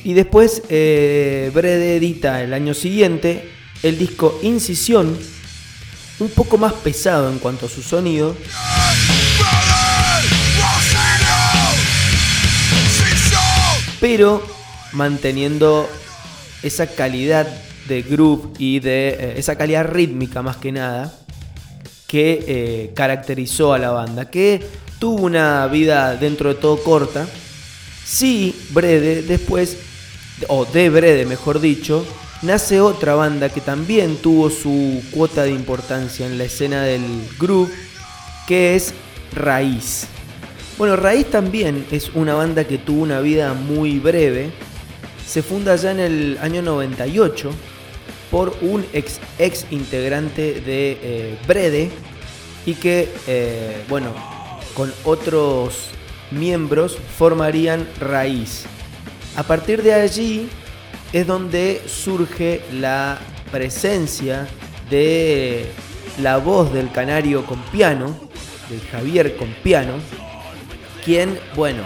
Y 0.04 0.12
después 0.12 0.64
eh, 0.68 1.50
Brede 1.54 1.96
edita 1.96 2.42
el 2.42 2.52
año 2.52 2.74
siguiente 2.74 3.59
el 3.82 3.98
disco 3.98 4.38
Incisión, 4.42 5.16
un 6.18 6.28
poco 6.30 6.58
más 6.58 6.72
pesado 6.74 7.30
en 7.30 7.38
cuanto 7.38 7.66
a 7.66 7.68
su 7.68 7.82
sonido. 7.82 8.36
Pero 14.00 14.42
manteniendo 14.92 15.88
esa 16.62 16.86
calidad 16.86 17.46
de 17.88 18.02
groove 18.02 18.50
y 18.58 18.80
de 18.80 19.08
eh, 19.08 19.34
esa 19.36 19.56
calidad 19.56 19.86
rítmica 19.86 20.42
más 20.42 20.56
que 20.56 20.72
nada 20.72 21.14
que 22.06 22.44
eh, 22.46 22.92
caracterizó 22.94 23.72
a 23.72 23.78
la 23.78 23.90
banda, 23.90 24.28
que 24.30 24.60
tuvo 24.98 25.22
una 25.22 25.66
vida 25.68 26.16
dentro 26.16 26.48
de 26.48 26.56
todo 26.56 26.82
corta. 26.82 27.28
Sí, 28.04 28.52
Brede 28.70 29.22
después, 29.22 29.76
o 30.48 30.64
de 30.64 30.90
Brede 30.90 31.24
mejor 31.24 31.60
dicho, 31.60 32.04
nace 32.42 32.80
otra 32.80 33.14
banda 33.14 33.48
que 33.48 33.60
también 33.60 34.16
tuvo 34.16 34.50
su 34.50 35.02
cuota 35.10 35.44
de 35.44 35.50
importancia 35.50 36.26
en 36.26 36.38
la 36.38 36.44
escena 36.44 36.82
del 36.82 37.02
groove, 37.38 37.72
que 38.46 38.76
es 38.76 38.94
Raíz. 39.34 40.06
Bueno, 40.78 40.96
Raíz 40.96 41.26
también 41.26 41.86
es 41.90 42.10
una 42.14 42.34
banda 42.34 42.64
que 42.64 42.78
tuvo 42.78 43.02
una 43.02 43.20
vida 43.20 43.52
muy 43.52 43.98
breve. 43.98 44.50
Se 45.26 45.42
funda 45.42 45.76
ya 45.76 45.92
en 45.92 46.00
el 46.00 46.38
año 46.40 46.62
98 46.62 47.50
por 48.30 48.56
un 48.62 48.86
ex, 48.92 49.20
ex 49.38 49.66
integrante 49.70 50.60
de 50.60 50.98
eh, 51.02 51.38
Brede 51.46 51.90
y 52.64 52.74
que, 52.74 53.08
eh, 53.26 53.84
bueno, 53.88 54.14
con 54.74 54.92
otros 55.04 55.90
miembros 56.30 56.96
formarían 57.18 57.86
Raíz. 57.98 58.64
A 59.36 59.42
partir 59.42 59.82
de 59.82 59.94
allí 59.94 60.48
es 61.12 61.26
donde 61.26 61.82
surge 61.86 62.62
la 62.72 63.18
presencia 63.50 64.46
de 64.90 65.66
la 66.20 66.36
voz 66.38 66.72
del 66.72 66.90
canario 66.90 67.44
con 67.46 67.60
piano, 67.72 68.16
de 68.68 68.78
Javier 68.90 69.36
con 69.36 69.48
piano, 69.62 69.94
quien, 71.04 71.38
bueno, 71.56 71.82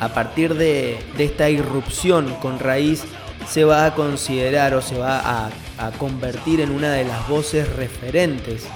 a 0.00 0.08
partir 0.08 0.54
de, 0.54 0.98
esta 1.18 1.50
irrupción 1.50 2.34
con 2.40 2.58
raíz, 2.58 3.04
se 3.48 3.64
va 3.64 3.86
a 3.86 3.94
considerar 3.94 4.74
o 4.74 4.82
se 4.82 4.96
va 4.98 5.46
a, 5.46 5.50
convertir 5.98 6.60
en 6.60 6.70
una 6.70 6.92
de 6.92 7.02
las 7.02 7.26
voces 7.28 7.68
referentes 7.74 8.68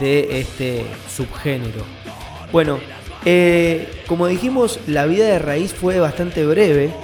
de 0.00 0.40
este 0.40 0.86
subgénero. 1.14 1.84
Bueno, 2.50 2.78
eh, 3.26 4.02
como 4.06 4.26
dijimos, 4.26 4.80
la 4.86 5.04
vida 5.04 5.26
de 5.26 5.38
raíz 5.38 5.74
fue 5.74 6.00
bastante 6.00 6.46
breve. 6.46 6.94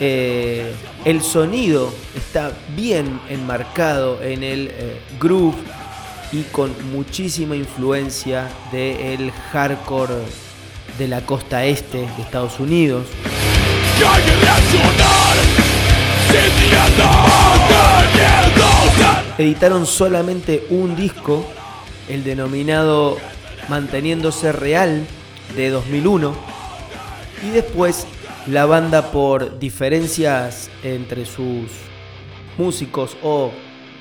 Eh, 0.00 0.72
el 1.04 1.22
sonido 1.22 1.92
está 2.16 2.52
bien 2.76 3.20
enmarcado 3.28 4.22
en 4.22 4.44
el 4.44 4.68
eh, 4.68 5.00
groove 5.18 5.56
y 6.30 6.42
con 6.42 6.72
muchísima 6.92 7.56
influencia 7.56 8.48
del 8.70 9.32
hardcore 9.52 10.14
de 10.98 11.08
la 11.08 11.22
costa 11.22 11.64
este 11.64 11.98
de 11.98 12.22
Estados 12.22 12.60
Unidos. 12.60 13.06
Editaron 19.36 19.84
solamente 19.86 20.64
un 20.70 20.94
disco, 20.94 21.44
el 22.08 22.22
denominado 22.22 23.18
Manteniéndose 23.68 24.52
Real 24.52 25.04
de 25.56 25.70
2001, 25.70 26.34
y 27.42 27.50
después 27.50 28.06
la 28.50 28.64
banda 28.64 29.10
por 29.10 29.58
diferencias 29.58 30.70
entre 30.82 31.26
sus 31.26 31.70
músicos 32.56 33.16
o 33.22 33.52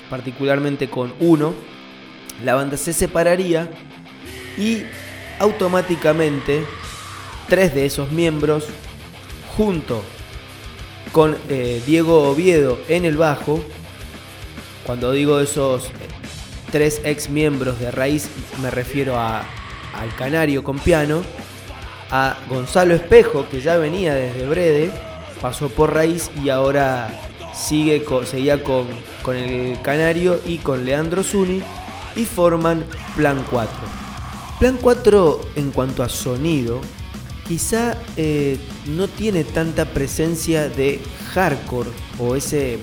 particularmente 0.09 0.89
con 0.89 1.13
uno, 1.19 1.53
la 2.43 2.55
banda 2.55 2.77
se 2.77 2.93
separaría 2.93 3.69
y 4.57 4.83
automáticamente 5.39 6.63
tres 7.49 7.75
de 7.75 7.85
esos 7.85 8.11
miembros, 8.11 8.65
junto 9.57 10.01
con 11.11 11.37
eh, 11.49 11.81
Diego 11.85 12.29
Oviedo 12.29 12.79
en 12.87 13.05
el 13.05 13.17
bajo, 13.17 13.61
cuando 14.85 15.11
digo 15.11 15.39
esos 15.39 15.91
tres 16.71 17.01
ex 17.03 17.29
miembros 17.29 17.79
de 17.79 17.91
Raíz 17.91 18.29
me 18.61 18.71
refiero 18.71 19.17
a, 19.17 19.39
al 19.93 20.15
Canario 20.17 20.63
con 20.63 20.79
piano, 20.79 21.23
a 22.11 22.37
Gonzalo 22.49 22.93
Espejo, 22.93 23.47
que 23.49 23.61
ya 23.61 23.77
venía 23.77 24.13
desde 24.13 24.47
Brede, 24.47 24.91
pasó 25.41 25.69
por 25.69 25.93
Raíz 25.93 26.31
y 26.43 26.49
ahora 26.49 27.09
sigue 27.53 28.05
seguía 28.25 28.63
con, 28.63 28.87
con 29.23 29.35
el 29.35 29.81
Canario 29.81 30.39
y 30.45 30.57
con 30.57 30.85
Leandro 30.85 31.23
Zuni 31.23 31.61
y 32.15 32.25
forman 32.25 32.85
Plan 33.15 33.43
4. 33.49 33.71
Plan 34.59 34.77
4 34.81 35.41
en 35.55 35.71
cuanto 35.71 36.03
a 36.03 36.09
sonido, 36.09 36.81
quizá 37.47 37.97
eh, 38.15 38.57
no 38.87 39.07
tiene 39.07 39.43
tanta 39.43 39.85
presencia 39.85 40.69
de 40.69 40.99
hardcore 41.33 41.89
o 42.19 42.35
ese 42.35 42.79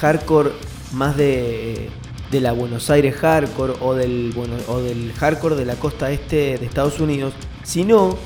hardcore 0.00 0.50
más 0.92 1.16
de, 1.16 1.88
de 2.30 2.40
la 2.40 2.52
Buenos 2.52 2.90
Aires 2.90 3.14
hardcore 3.16 3.74
o 3.80 3.94
del, 3.94 4.32
bueno, 4.34 4.54
o 4.68 4.80
del 4.80 5.12
hardcore 5.12 5.54
de 5.56 5.64
la 5.64 5.76
costa 5.76 6.10
este 6.10 6.58
de 6.58 6.66
Estados 6.66 7.00
Unidos, 7.00 7.32
sino 7.62 8.18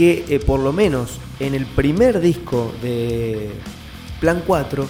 que 0.00 0.24
eh, 0.30 0.38
por 0.38 0.60
lo 0.60 0.72
menos 0.72 1.18
en 1.40 1.54
el 1.54 1.66
primer 1.66 2.22
disco 2.22 2.72
de 2.80 3.50
Plan 4.18 4.42
4 4.46 4.88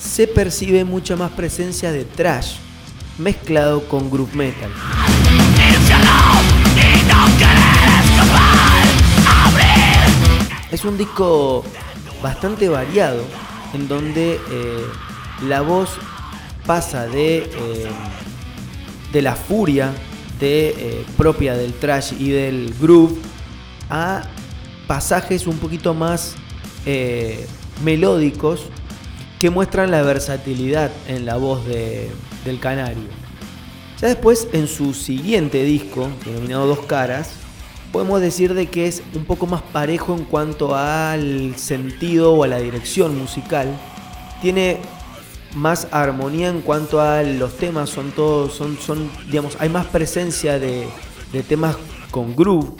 se 0.00 0.26
percibe 0.26 0.84
mucha 0.84 1.14
más 1.14 1.30
presencia 1.30 1.92
de 1.92 2.04
trash 2.04 2.56
mezclado 3.18 3.84
con 3.86 4.10
groove 4.10 4.34
metal. 4.34 4.68
Es 10.72 10.84
un 10.84 10.98
disco 10.98 11.62
bastante 12.20 12.68
variado 12.68 13.22
en 13.74 13.86
donde 13.86 14.40
eh, 14.50 14.86
la 15.46 15.60
voz 15.60 15.90
pasa 16.66 17.06
de, 17.06 17.44
eh, 17.44 17.88
de 19.12 19.22
la 19.22 19.36
furia 19.36 19.92
de, 20.40 21.04
propia 21.16 21.54
del 21.54 21.74
trash 21.74 22.14
y 22.18 22.30
del 22.30 22.74
groove 22.80 23.29
a 23.90 24.22
pasajes 24.86 25.46
un 25.46 25.58
poquito 25.58 25.94
más 25.94 26.34
eh, 26.86 27.46
melódicos 27.84 28.62
que 29.38 29.50
muestran 29.50 29.90
la 29.90 30.02
versatilidad 30.02 30.90
en 31.08 31.26
la 31.26 31.36
voz 31.36 31.64
del 31.64 32.60
canario. 32.60 33.08
Ya 34.00 34.08
después, 34.08 34.48
en 34.52 34.66
su 34.66 34.94
siguiente 34.94 35.62
disco, 35.62 36.08
denominado 36.24 36.66
Dos 36.66 36.80
Caras, 36.86 37.32
podemos 37.92 38.20
decir 38.20 38.54
de 38.54 38.66
que 38.66 38.86
es 38.86 39.02
un 39.14 39.24
poco 39.24 39.46
más 39.46 39.62
parejo 39.62 40.14
en 40.14 40.24
cuanto 40.24 40.74
al 40.74 41.54
sentido 41.56 42.32
o 42.32 42.44
a 42.44 42.48
la 42.48 42.58
dirección 42.58 43.18
musical. 43.18 43.68
Tiene 44.40 44.78
más 45.54 45.88
armonía 45.90 46.48
en 46.48 46.60
cuanto 46.60 47.00
a 47.00 47.22
los 47.22 47.56
temas, 47.56 47.90
son 47.90 48.12
todos, 48.12 48.54
son, 48.54 48.78
son 48.78 49.10
digamos, 49.26 49.56
hay 49.58 49.68
más 49.68 49.86
presencia 49.86 50.58
de, 50.58 50.86
de 51.32 51.42
temas 51.42 51.76
con 52.10 52.34
groove. 52.36 52.76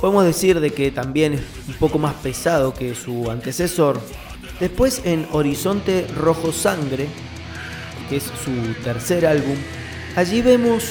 Podemos 0.00 0.24
decir 0.24 0.60
de 0.60 0.70
que 0.72 0.90
también 0.90 1.34
es 1.34 1.40
un 1.68 1.74
poco 1.74 1.98
más 1.98 2.14
pesado 2.14 2.72
que 2.72 2.94
su 2.94 3.30
antecesor. 3.30 4.00
Después 4.60 5.02
en 5.04 5.26
Horizonte 5.32 6.06
Rojo 6.16 6.52
Sangre, 6.52 7.08
que 8.08 8.16
es 8.16 8.24
su 8.24 8.74
tercer 8.84 9.26
álbum, 9.26 9.56
allí 10.14 10.42
vemos 10.42 10.84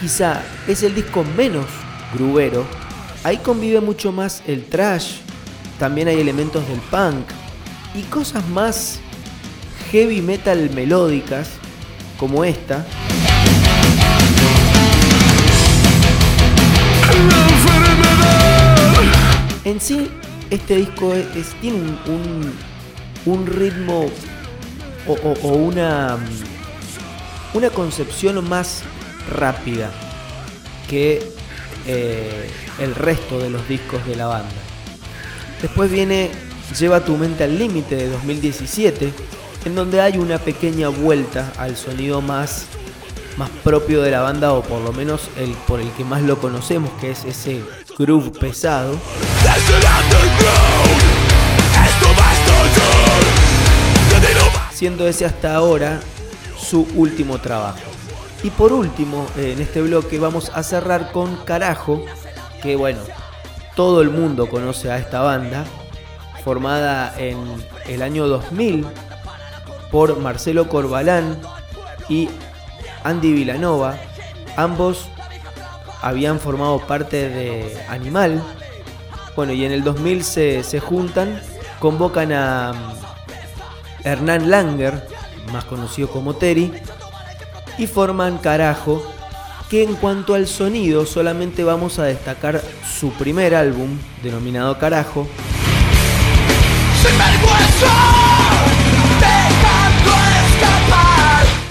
quizá 0.00 0.42
es 0.66 0.82
el 0.82 0.94
disco 0.94 1.24
menos 1.36 1.66
grubero. 2.14 2.66
Ahí 3.22 3.36
convive 3.38 3.80
mucho 3.80 4.12
más 4.12 4.42
el 4.46 4.64
trash, 4.64 5.18
también 5.78 6.08
hay 6.08 6.20
elementos 6.20 6.66
del 6.68 6.80
punk 6.80 7.26
y 7.94 8.02
cosas 8.02 8.46
más 8.48 8.98
heavy 9.90 10.20
metal 10.20 10.70
melódicas 10.74 11.48
como 12.18 12.44
esta. 12.44 12.86
En 19.64 19.80
sí, 19.80 20.10
este 20.50 20.76
disco 20.76 21.12
tiene 21.60 21.78
un, 23.26 23.46
ritmo 23.46 24.06
o, 25.06 25.48
una, 25.48 26.18
una 27.54 27.70
concepción 27.70 28.48
más 28.48 28.82
rápida 29.30 29.90
que 30.88 31.22
eh, 31.86 32.50
el 32.80 32.94
resto 32.94 33.38
de 33.38 33.50
los 33.50 33.68
discos 33.68 34.04
de 34.06 34.16
la 34.16 34.26
banda. 34.26 34.50
Después 35.60 35.90
viene 35.90 36.30
Lleva 36.78 37.04
tu 37.04 37.16
mente 37.16 37.42
al 37.42 37.58
límite 37.58 37.96
de 37.96 38.08
2017, 38.08 39.12
en 39.64 39.74
donde 39.74 40.00
hay 40.00 40.18
una 40.18 40.38
pequeña 40.38 40.88
vuelta 40.88 41.52
al 41.58 41.76
sonido 41.76 42.20
más 42.20 42.66
más 43.36 43.50
propio 43.64 44.02
de 44.02 44.10
la 44.10 44.20
banda 44.20 44.52
o 44.52 44.62
por 44.62 44.82
lo 44.82 44.92
menos 44.92 45.30
el 45.38 45.52
por 45.66 45.80
el 45.80 45.90
que 45.92 46.04
más 46.04 46.22
lo 46.22 46.38
conocemos, 46.38 46.90
que 47.00 47.10
es 47.10 47.24
ese 47.24 47.62
groove 48.00 48.30
pesado. 48.30 48.96
Siendo 54.72 55.06
ese 55.06 55.26
hasta 55.26 55.54
ahora 55.54 56.00
su 56.58 56.88
último 56.94 57.38
trabajo. 57.38 57.78
Y 58.42 58.48
por 58.48 58.72
último, 58.72 59.26
en 59.36 59.60
este 59.60 59.82
bloque 59.82 60.18
vamos 60.18 60.50
a 60.54 60.62
cerrar 60.62 61.12
con 61.12 61.36
Carajo, 61.44 62.02
que 62.62 62.74
bueno, 62.74 63.00
todo 63.76 64.00
el 64.00 64.08
mundo 64.08 64.48
conoce 64.48 64.90
a 64.90 64.96
esta 64.96 65.20
banda, 65.20 65.66
formada 66.42 67.12
en 67.18 67.36
el 67.86 68.00
año 68.00 68.26
2000 68.26 68.86
por 69.90 70.18
Marcelo 70.18 70.70
Corbalán 70.70 71.38
y 72.08 72.30
Andy 73.04 73.34
Villanova. 73.34 73.98
Ambos 74.56 75.06
habían 76.02 76.40
formado 76.40 76.78
parte 76.86 77.28
de 77.28 77.82
Animal. 77.88 78.42
Bueno, 79.36 79.52
y 79.52 79.64
en 79.64 79.72
el 79.72 79.84
2000 79.84 80.24
se, 80.24 80.64
se 80.64 80.80
juntan, 80.80 81.40
convocan 81.78 82.32
a 82.32 82.72
mm, 82.72 84.06
Hernán 84.06 84.50
Langer, 84.50 85.06
más 85.52 85.64
conocido 85.64 86.08
como 86.08 86.34
Terry, 86.34 86.72
y 87.78 87.86
forman 87.86 88.38
Carajo, 88.38 89.02
que 89.68 89.82
en 89.82 89.94
cuanto 89.94 90.34
al 90.34 90.46
sonido 90.46 91.06
solamente 91.06 91.64
vamos 91.64 91.98
a 91.98 92.04
destacar 92.04 92.60
su 92.98 93.12
primer 93.12 93.54
álbum, 93.54 93.98
denominado 94.22 94.78
Carajo. 94.78 95.26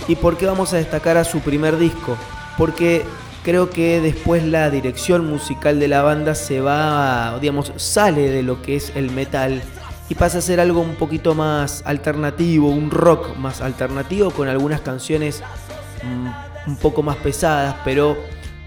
¿Y 0.07 0.15
por 0.15 0.37
qué 0.37 0.47
vamos 0.47 0.73
a 0.73 0.77
destacar 0.77 1.17
a 1.17 1.23
su 1.23 1.39
primer 1.41 1.77
disco? 1.77 2.17
Porque 2.57 3.05
creo 3.43 3.69
que 3.69 4.01
después 4.01 4.43
la 4.43 4.69
dirección 4.69 5.29
musical 5.29 5.79
de 5.79 5.87
la 5.87 6.01
banda 6.01 6.35
se 6.35 6.61
va, 6.61 7.37
digamos, 7.39 7.71
sale 7.77 8.29
de 8.29 8.43
lo 8.43 8.61
que 8.61 8.75
es 8.75 8.91
el 8.95 9.11
metal 9.11 9.61
y 10.09 10.15
pasa 10.15 10.39
a 10.39 10.41
ser 10.41 10.59
algo 10.59 10.81
un 10.81 10.95
poquito 10.95 11.35
más 11.35 11.83
alternativo, 11.85 12.69
un 12.69 12.89
rock 12.89 13.37
más 13.37 13.61
alternativo 13.61 14.31
con 14.31 14.47
algunas 14.47 14.81
canciones 14.81 15.43
mm, 16.03 16.69
un 16.69 16.75
poco 16.77 17.03
más 17.03 17.15
pesadas, 17.17 17.75
pero 17.85 18.17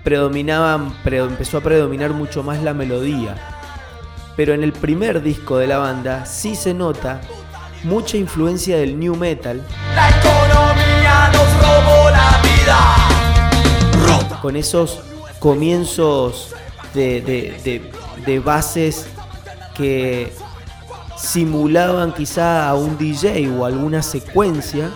predominaban, 0.04 0.94
empezó 1.04 1.58
a 1.58 1.60
predominar 1.60 2.12
mucho 2.12 2.42
más 2.42 2.62
la 2.62 2.74
melodía. 2.74 3.36
Pero 4.36 4.54
en 4.54 4.62
el 4.62 4.72
primer 4.72 5.22
disco 5.22 5.58
de 5.58 5.66
la 5.66 5.78
banda 5.78 6.24
sí 6.26 6.54
se 6.54 6.74
nota 6.74 7.20
mucha 7.84 8.16
influencia 8.16 8.76
del 8.76 8.98
new 8.98 9.16
metal. 9.16 9.60
La 9.94 10.08
economía 10.08 11.30
nos 11.32 11.52
robó 11.60 12.10
la 12.10 12.40
vida. 12.42 13.21
Con 14.42 14.56
esos 14.56 14.98
comienzos 15.38 16.48
de, 16.94 17.80
de, 18.26 18.38
bases 18.40 19.06
que 19.74 20.32
simulaban 21.16 22.12
quizá 22.12 22.68
a 22.68 22.74
un 22.74 22.98
DJ 22.98 23.48
o 23.48 23.64
alguna 23.64 24.02
secuencia 24.02 24.90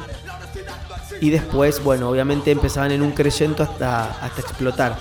y 1.21 1.31
después, 1.31 1.83
bueno, 1.83 2.11
obviamente 2.11 2.51
empezaban 2.51 2.91
en 2.91 3.03
un 3.03 3.13
creyendo 3.13 3.63
hasta, 3.63 4.19
hasta 4.21 4.41
explotar. 4.41 4.97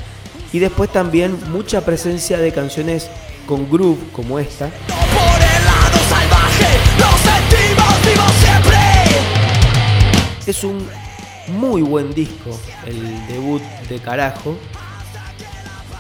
Y 0.54 0.60
después 0.60 0.92
también 0.92 1.38
mucha 1.52 1.82
presencia 1.82 2.38
de 2.38 2.54
canciones 2.54 3.10
con 3.48 3.70
groove 3.70 4.12
como 4.14 4.40
esta. 4.40 4.70
Es 10.46 10.64
un 10.64 10.88
muy 11.56 11.82
buen 11.82 12.14
disco, 12.14 12.60
el 12.86 13.28
debut 13.28 13.62
de 13.90 14.00
Carajo, 14.00 14.58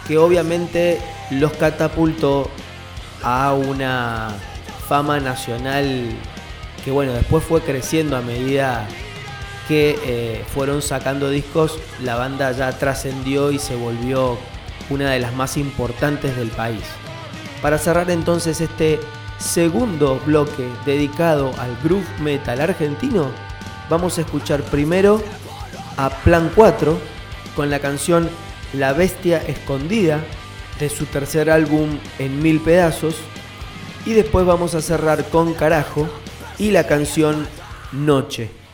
que 0.08 0.18
obviamente 0.18 1.00
los 1.32 1.54
catapultó 1.54 2.50
a 3.24 3.54
una 3.54 4.30
fama 4.88 5.20
nacional 5.20 6.12
que 6.86 6.92
bueno, 6.92 7.14
después 7.14 7.44
fue 7.44 7.62
creciendo 7.62 8.16
a 8.16 8.22
medida 8.22 8.88
que 9.68 9.98
eh, 10.06 10.46
fueron 10.54 10.84
sacando 10.84 11.32
discos, 11.32 11.80
la 12.04 12.16
banda 12.16 12.52
ya 12.52 12.72
trascendió 12.78 13.52
y 13.52 13.58
se 13.58 13.76
volvió 13.76 14.38
una 14.92 15.10
de 15.10 15.20
las 15.20 15.34
más 15.34 15.58
importantes 15.58 16.38
del 16.38 16.50
país. 16.50 16.84
Para 17.64 17.80
cerrar 17.80 18.12
entonces 18.12 18.62
este 18.62 19.00
segundo 19.40 20.22
bloque 20.28 20.70
dedicado 20.86 21.52
al 21.58 21.76
groove 21.84 22.06
metal 22.22 22.62
argentino, 22.62 23.32
vamos 23.90 24.20
a 24.20 24.22
escuchar 24.22 24.62
primero 24.62 25.24
a 25.98 26.10
Plan 26.10 26.52
4 26.54 26.98
con 27.56 27.70
la 27.70 27.80
canción 27.80 28.30
La 28.74 28.94
Bestia 28.94 29.38
Escondida 29.38 30.24
de 30.80 30.90
su 30.90 31.06
tercer 31.06 31.50
álbum 31.50 31.98
En 32.20 32.42
Mil 32.42 32.60
Pedazos 32.60 33.16
y 34.06 34.14
después 34.14 34.46
vamos 34.46 34.76
a 34.76 34.82
cerrar 34.82 35.26
con 35.30 35.54
Carajo 35.54 36.08
y 36.58 36.72
la 36.72 36.86
canción 36.88 37.48
Noche. 37.92 38.65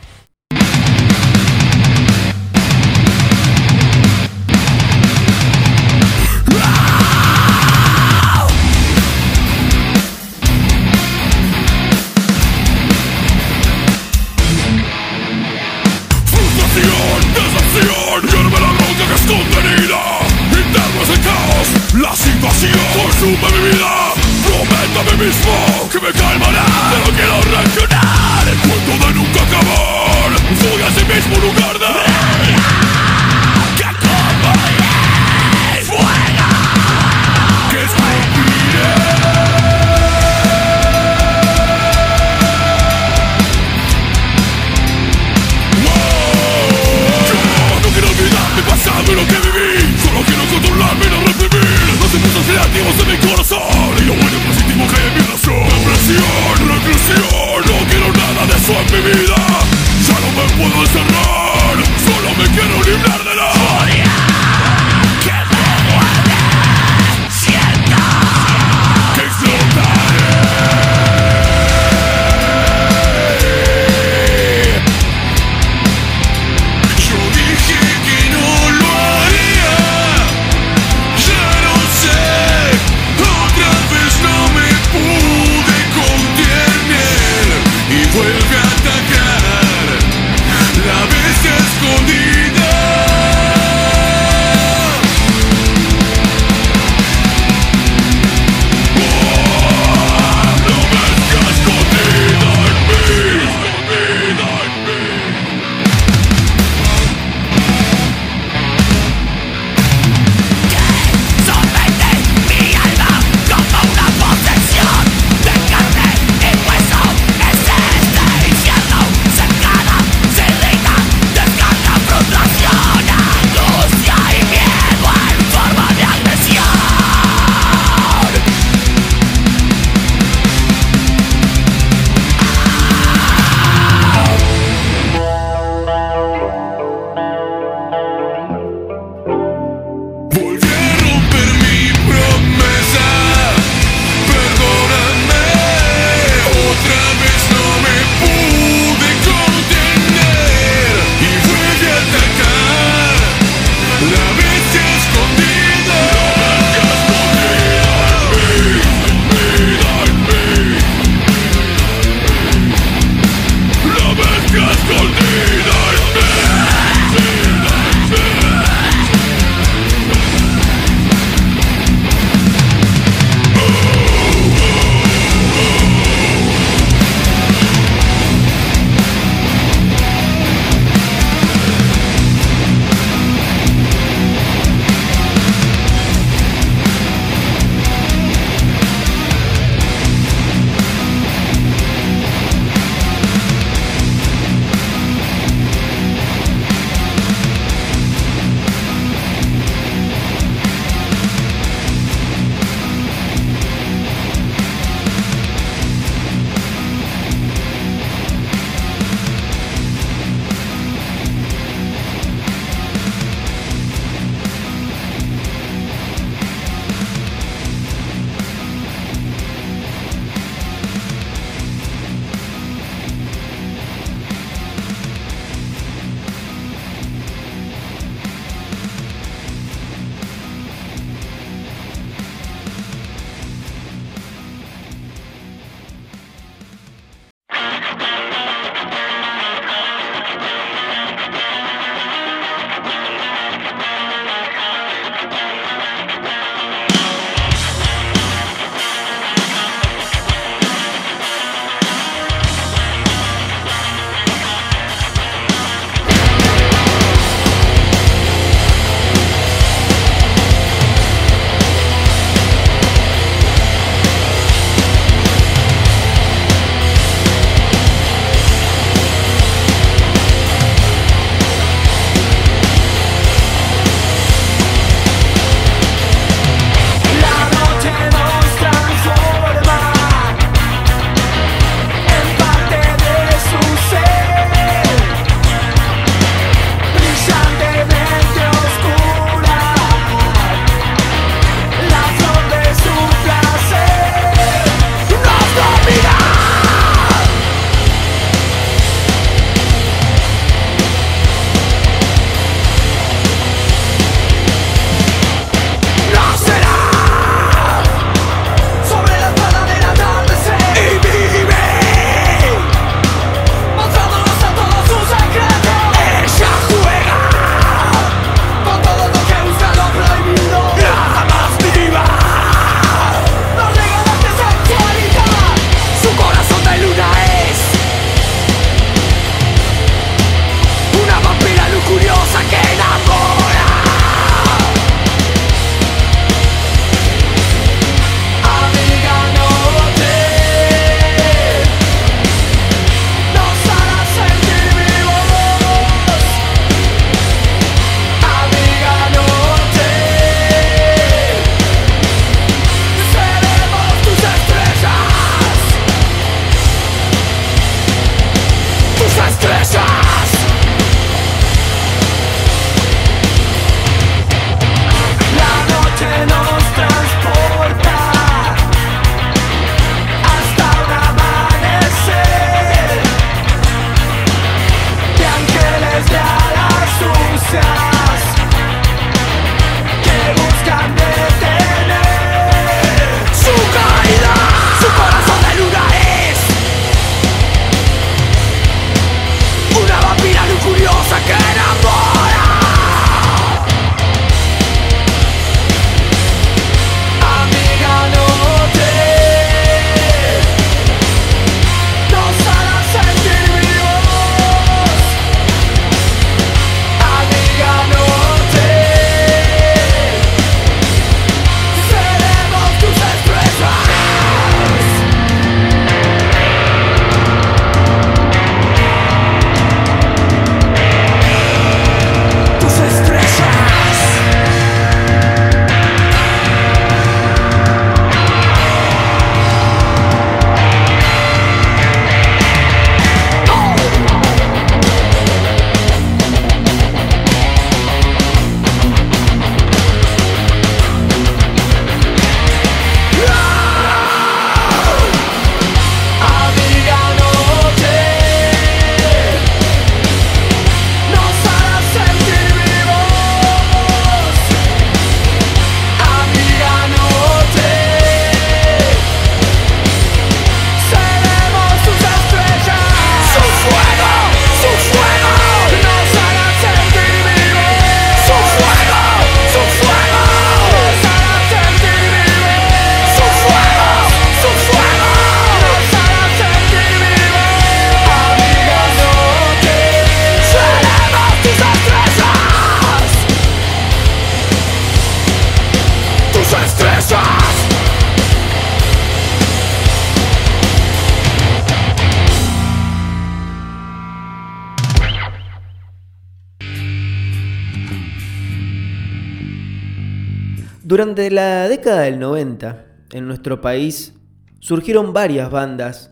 Durante 500.92 501.30
la 501.30 501.70
década 501.70 502.02
del 502.02 502.18
90, 502.18 502.84
en 503.12 503.26
nuestro 503.26 503.62
país 503.62 504.12
surgieron 504.60 505.14
varias 505.14 505.50
bandas 505.50 506.10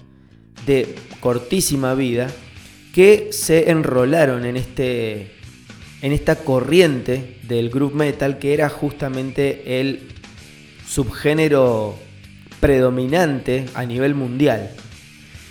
de 0.64 0.94
cortísima 1.20 1.92
vida 1.92 2.28
que 2.94 3.28
se 3.30 3.70
enrolaron 3.70 4.46
en, 4.46 4.56
este, 4.56 5.32
en 6.00 6.12
esta 6.12 6.36
corriente 6.36 7.40
del 7.42 7.68
group 7.68 7.92
metal 7.92 8.38
que 8.38 8.54
era 8.54 8.70
justamente 8.70 9.80
el 9.82 10.08
subgénero 10.86 11.94
predominante 12.58 13.66
a 13.74 13.84
nivel 13.84 14.14
mundial. 14.14 14.70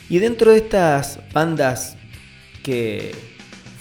Y 0.10 0.18
dentro 0.18 0.50
de 0.50 0.58
estas 0.58 1.20
bandas 1.32 1.98
que 2.64 3.12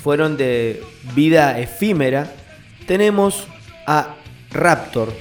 fueron 0.03 0.37
de 0.37 0.83
vida 1.15 1.59
efímera, 1.59 2.31
tenemos 2.87 3.47
a 3.87 4.18
Raptor. 4.51 5.15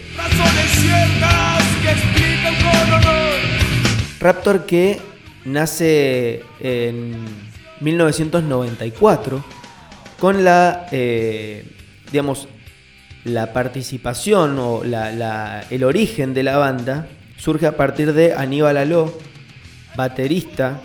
Raptor 4.20 4.66
que 4.66 5.00
nace 5.46 6.44
en 6.60 7.26
1994 7.82 9.44
con 10.20 10.44
la, 10.44 10.88
eh, 10.92 11.66
digamos, 12.12 12.48
la 13.24 13.52
participación 13.54 14.58
o 14.60 14.84
el 14.84 15.84
origen 15.84 16.34
de 16.34 16.44
la 16.44 16.58
banda 16.58 17.08
surge 17.38 17.68
a 17.68 17.76
partir 17.76 18.14
de 18.14 18.34
Aníbal 18.34 18.78
Aló, 18.78 19.18
baterista 19.96 20.82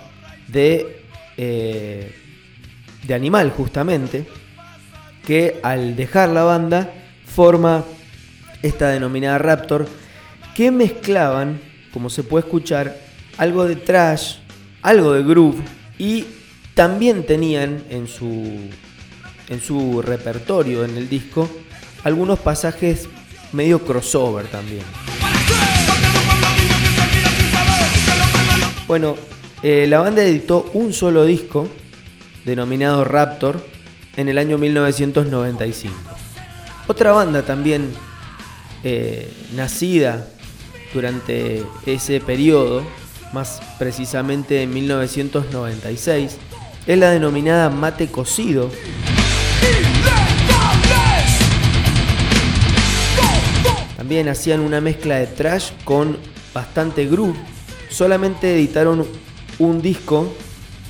de, 0.48 1.04
eh, 1.36 2.12
de 3.04 3.14
Animal 3.14 3.50
justamente, 3.50 4.26
que 5.24 5.60
al 5.62 5.94
dejar 5.96 6.30
la 6.30 6.42
banda 6.42 6.90
forma 7.24 7.84
esta 8.62 8.88
denominada 8.88 9.38
Raptor, 9.38 9.88
que 10.54 10.70
mezclaban, 10.70 11.60
como 11.92 12.10
se 12.10 12.22
puede 12.22 12.44
escuchar, 12.44 12.96
algo 13.38 13.64
de 13.66 13.76
trash, 13.76 14.36
algo 14.82 15.12
de 15.12 15.22
groove 15.22 15.62
y 15.98 16.26
también 16.74 17.24
tenían 17.24 17.84
en 17.90 18.06
su, 18.08 18.58
en 19.48 19.60
su 19.60 20.02
repertorio 20.02 20.84
en 20.84 20.96
el 20.96 21.08
disco 21.08 21.48
algunos 22.04 22.38
pasajes 22.38 23.08
medio 23.52 23.84
crossover 23.84 24.46
también. 24.46 24.84
Bueno, 28.86 29.16
eh, 29.62 29.86
la 29.88 30.00
banda 30.00 30.22
editó 30.22 30.70
un 30.74 30.92
solo 30.92 31.24
disco 31.24 31.68
denominado 32.44 33.04
Raptor 33.04 33.64
en 34.16 34.28
el 34.28 34.38
año 34.38 34.58
1995. 34.58 35.94
Otra 36.88 37.12
banda 37.12 37.42
también 37.42 37.92
eh, 38.84 39.32
nacida 39.54 40.26
durante 40.92 41.64
ese 41.86 42.20
periodo, 42.20 42.82
más 43.32 43.60
precisamente 43.78 44.62
en 44.62 44.74
1996, 44.74 46.36
es 46.86 46.98
la 46.98 47.10
denominada 47.10 47.70
mate 47.70 48.08
cocido. 48.08 48.70
También 53.96 54.28
hacían 54.28 54.60
una 54.60 54.80
mezcla 54.80 55.16
de 55.16 55.26
trash 55.28 55.70
con 55.84 56.18
bastante 56.52 57.06
groove. 57.06 57.38
Solamente 57.88 58.54
editaron 58.54 59.06
un 59.58 59.80
disco 59.80 60.34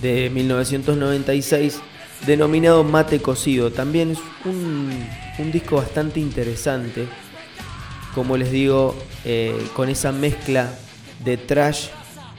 de 0.01 0.31
1996 0.31 1.81
denominado 2.27 2.85
Mate 2.85 3.21
Cocido. 3.21 3.71
También 3.71 4.13
es 4.13 4.19
un, 4.45 4.91
un 5.39 5.53
disco 5.53 5.77
bastante 5.77 6.21
interesante 6.21 7.07
como 8.15 8.37
les 8.37 8.51
digo, 8.51 8.95
eh, 9.25 9.69
con 9.75 9.89
esa 9.89 10.13
mezcla 10.13 10.69
de 11.25 11.37
trash 11.37 11.89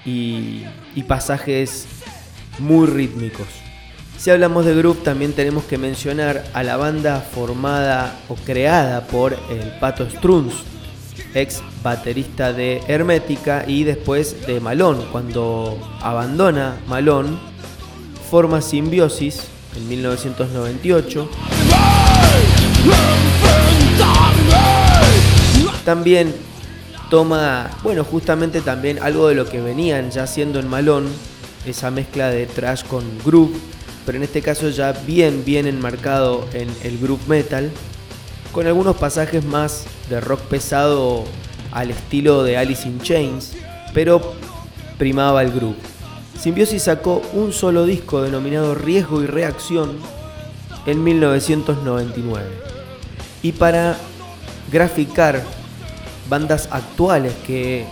y, 0.05 0.63
pasajes 1.07 1.85
muy 2.59 2.87
rítmicos. 2.87 3.47
Si 4.17 4.29
hablamos 4.29 4.65
de 4.65 4.75
group, 4.75 5.03
también 5.03 5.33
tenemos 5.33 5.65
que 5.65 5.77
mencionar 5.77 6.45
a 6.53 6.63
la 6.63 6.77
banda 6.77 7.19
formada 7.19 8.17
o 8.29 8.35
creada 8.35 9.05
por 9.07 9.33
el 9.33 9.79
Pato 9.79 10.09
Strunz, 10.09 10.53
ex 11.33 11.61
baterista 11.83 12.53
de 12.53 12.81
Hermética 12.87 13.65
y 13.67 13.83
después 13.83 14.47
de 14.47 14.59
Malón. 14.61 15.05
Cuando 15.11 15.77
abandona 16.01 16.77
Malón, 16.87 17.39
forma 18.29 18.61
Simbiosis 18.61 19.43
en 19.75 19.89
1998. 19.89 21.29
También 25.85 26.33
toma, 27.09 27.69
bueno, 27.83 28.03
justamente 28.03 28.61
también 28.61 28.99
algo 29.01 29.27
de 29.27 29.35
lo 29.35 29.45
que 29.45 29.61
venían 29.61 30.11
ya 30.11 30.23
haciendo 30.23 30.59
en 30.59 30.67
Malón, 30.67 31.07
esa 31.65 31.91
mezcla 31.91 32.29
de 32.29 32.45
trash 32.45 32.83
con 32.83 33.03
groove, 33.23 33.53
pero 34.05 34.17
en 34.17 34.23
este 34.23 34.41
caso 34.41 34.69
ya 34.69 34.91
bien, 34.91 35.43
bien 35.45 35.67
enmarcado 35.67 36.45
en 36.53 36.69
el 36.83 36.97
groove 36.97 37.27
metal, 37.27 37.71
con 38.51 38.67
algunos 38.67 38.95
pasajes 38.97 39.43
más 39.45 39.85
de 40.09 40.21
rock 40.21 40.41
pesado 40.41 41.23
al 41.71 41.91
estilo 41.91 42.43
de 42.43 42.57
Alice 42.57 42.87
in 42.87 42.99
Chains, 43.01 43.53
pero 43.93 44.33
primaba 44.97 45.41
el 45.41 45.51
groove. 45.51 45.75
Symbiosis 46.39 46.83
sacó 46.83 47.21
un 47.33 47.53
solo 47.53 47.85
disco 47.85 48.21
denominado 48.21 48.75
Riesgo 48.75 49.23
y 49.23 49.27
Reacción 49.27 49.97
en 50.85 51.03
1999. 51.03 52.45
Y 53.41 53.53
para 53.53 53.97
graficar 54.71 55.43
bandas 56.33 56.67
actuales 56.71 57.31
que 57.45 57.85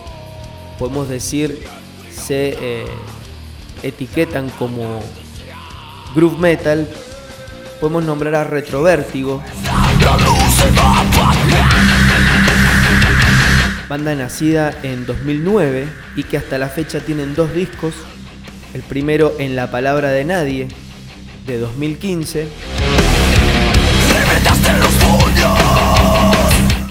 podemos 0.79 1.07
decir 1.07 1.63
se 2.11 2.57
eh, 2.59 2.85
etiquetan 3.83 4.49
como 4.57 4.99
groove 6.15 6.39
metal, 6.39 6.87
podemos 7.79 8.03
nombrar 8.03 8.33
a 8.33 8.43
Retrovértigo. 8.43 9.43
Banda 13.87 14.15
nacida 14.15 14.73
en 14.81 15.05
2009 15.05 15.87
y 16.15 16.23
que 16.23 16.37
hasta 16.37 16.57
la 16.57 16.69
fecha 16.69 16.99
tienen 16.99 17.35
dos 17.35 17.53
discos. 17.53 17.93
El 18.73 18.81
primero 18.81 19.35
en 19.37 19.55
La 19.55 19.69
Palabra 19.69 20.09
de 20.09 20.25
Nadie, 20.25 20.67
de 21.45 21.59
2015 21.59 22.47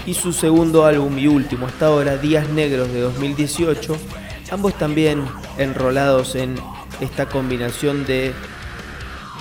y 0.05 0.13
su 0.13 0.33
segundo 0.33 0.85
álbum 0.85 1.17
y 1.17 1.27
último 1.27 1.67
hasta 1.67 1.87
ahora, 1.87 2.17
Días 2.17 2.49
Negros 2.49 2.91
de 2.91 3.01
2018, 3.01 3.95
ambos 4.51 4.73
también 4.75 5.25
enrolados 5.57 6.35
en 6.35 6.55
esta 6.99 7.27
combinación 7.27 8.05
de 8.05 8.33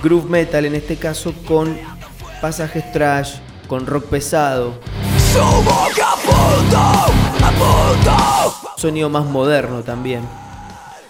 groove 0.03 0.29
metal 0.29 0.65
en 0.65 0.75
este 0.75 0.97
caso 0.97 1.35
con 1.47 1.77
pasajes 2.41 2.91
trash, 2.93 3.35
con 3.69 3.87
rock 3.87 4.07
pesado. 4.07 4.79
Sonido 8.77 9.09
más 9.09 9.25
moderno 9.27 9.83
también. 9.83 10.23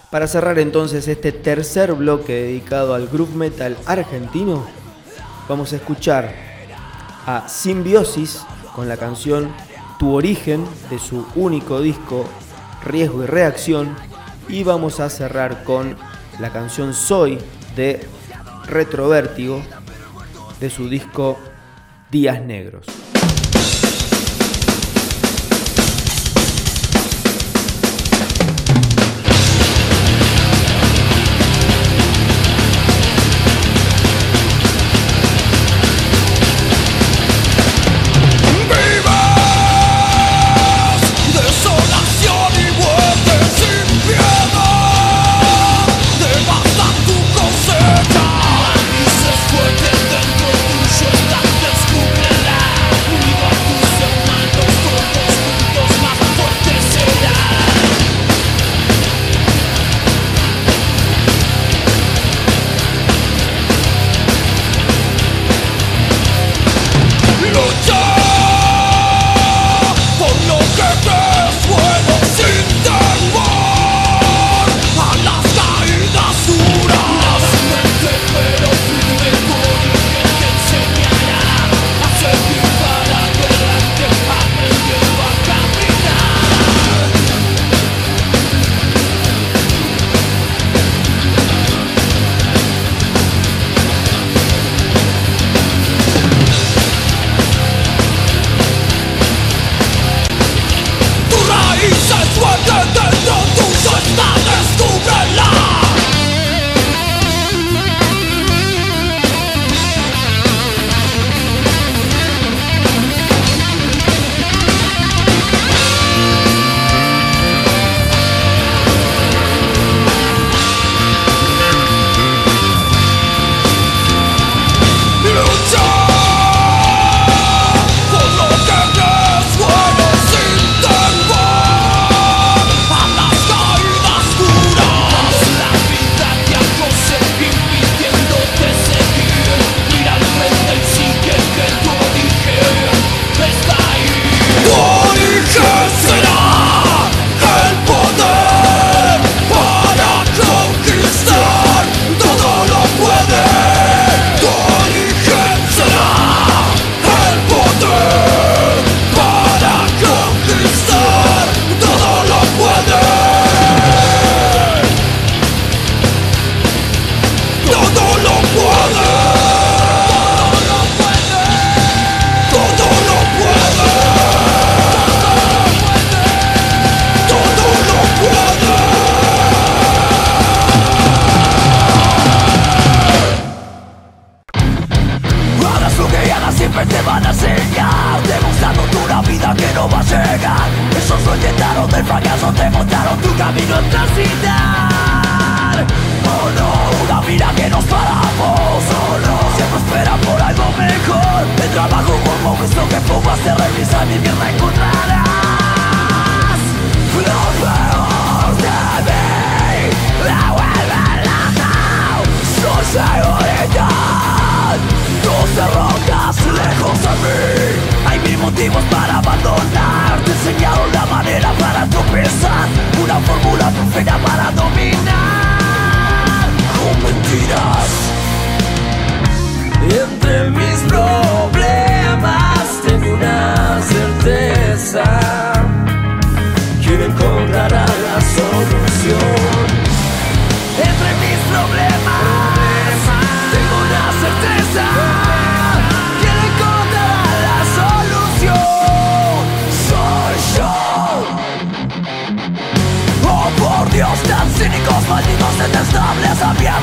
Para 0.09 0.27
cerrar 0.27 0.59
entonces 0.59 1.07
este 1.07 1.31
tercer 1.31 1.93
bloque 1.93 2.33
dedicado 2.33 2.93
al 2.93 3.07
groove 3.07 3.35
metal 3.35 3.77
argentino, 3.85 4.65
vamos 5.47 5.71
a 5.71 5.77
escuchar 5.77 6.33
a 7.25 7.47
Simbiosis 7.47 8.41
con 8.75 8.87
la 8.87 8.97
canción 8.97 9.51
Tu 9.99 10.13
origen 10.13 10.65
de 10.89 10.99
su 10.99 11.25
único 11.35 11.81
disco 11.81 12.25
Riesgo 12.83 13.23
y 13.23 13.27
Reacción 13.27 13.95
y 14.49 14.63
vamos 14.63 14.99
a 14.99 15.09
cerrar 15.09 15.63
con 15.63 15.95
la 16.39 16.51
canción 16.51 16.93
Soy 16.93 17.37
de 17.75 18.05
Retrovértigo 18.65 19.61
de 20.59 20.69
su 20.69 20.89
disco 20.89 21.37
Días 22.09 22.41
Negros. 22.41 23.00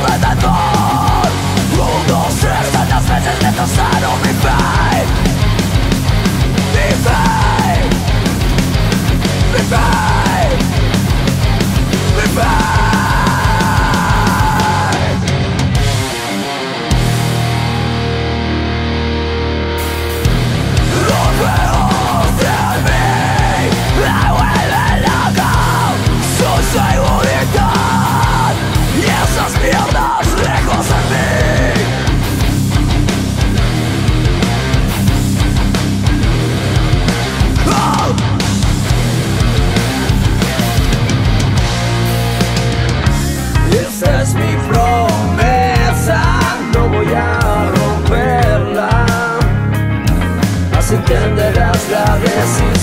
Detestables 0.06 0.48
a 0.48 0.72
mi 0.72 0.77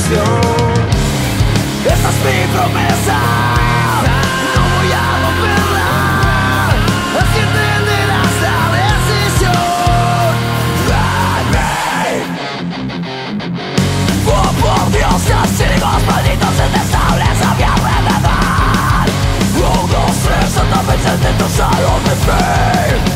decisión 0.10 0.26
Esa 1.86 2.10
es 2.10 2.18
mi 2.26 2.38
promesa 2.53 3.18
No 4.56 4.62
voy 4.76 4.91
romperla 5.24 5.89
Así 7.20 7.39
entenderás 7.39 8.36
la 8.45 8.60
decisión 8.78 9.64
Oh 14.28 14.49
por 14.62 14.86
Dios, 14.91 15.20
los 15.30 15.49
cínicos 15.58 15.99
malditos 16.08 16.53
detestables 16.58 17.41
a 17.41 17.56
mi 17.56 17.64
Un, 19.58 19.91
dos, 19.91 20.16
tres, 20.24 20.53
tantas 20.53 20.84
veces 20.88 21.16
destrozaron 21.22 22.03
mi 22.03 22.16
fe 22.26 23.14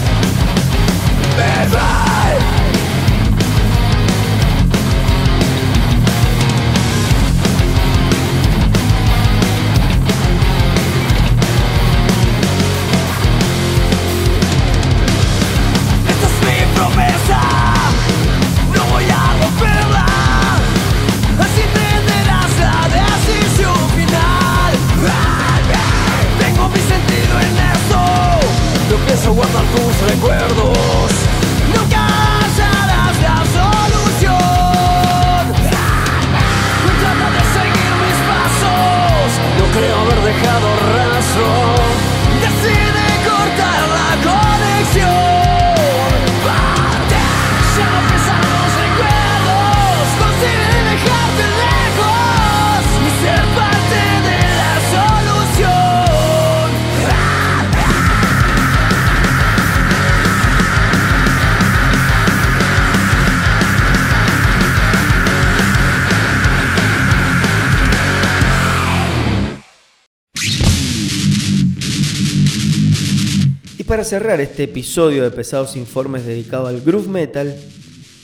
para 74.00 74.08
cerrar 74.08 74.40
este 74.40 74.64
episodio 74.64 75.24
de 75.24 75.32
Pesados 75.32 75.76
Informes 75.76 76.26
dedicado 76.26 76.68
al 76.68 76.80
groove 76.80 77.10
metal, 77.10 77.54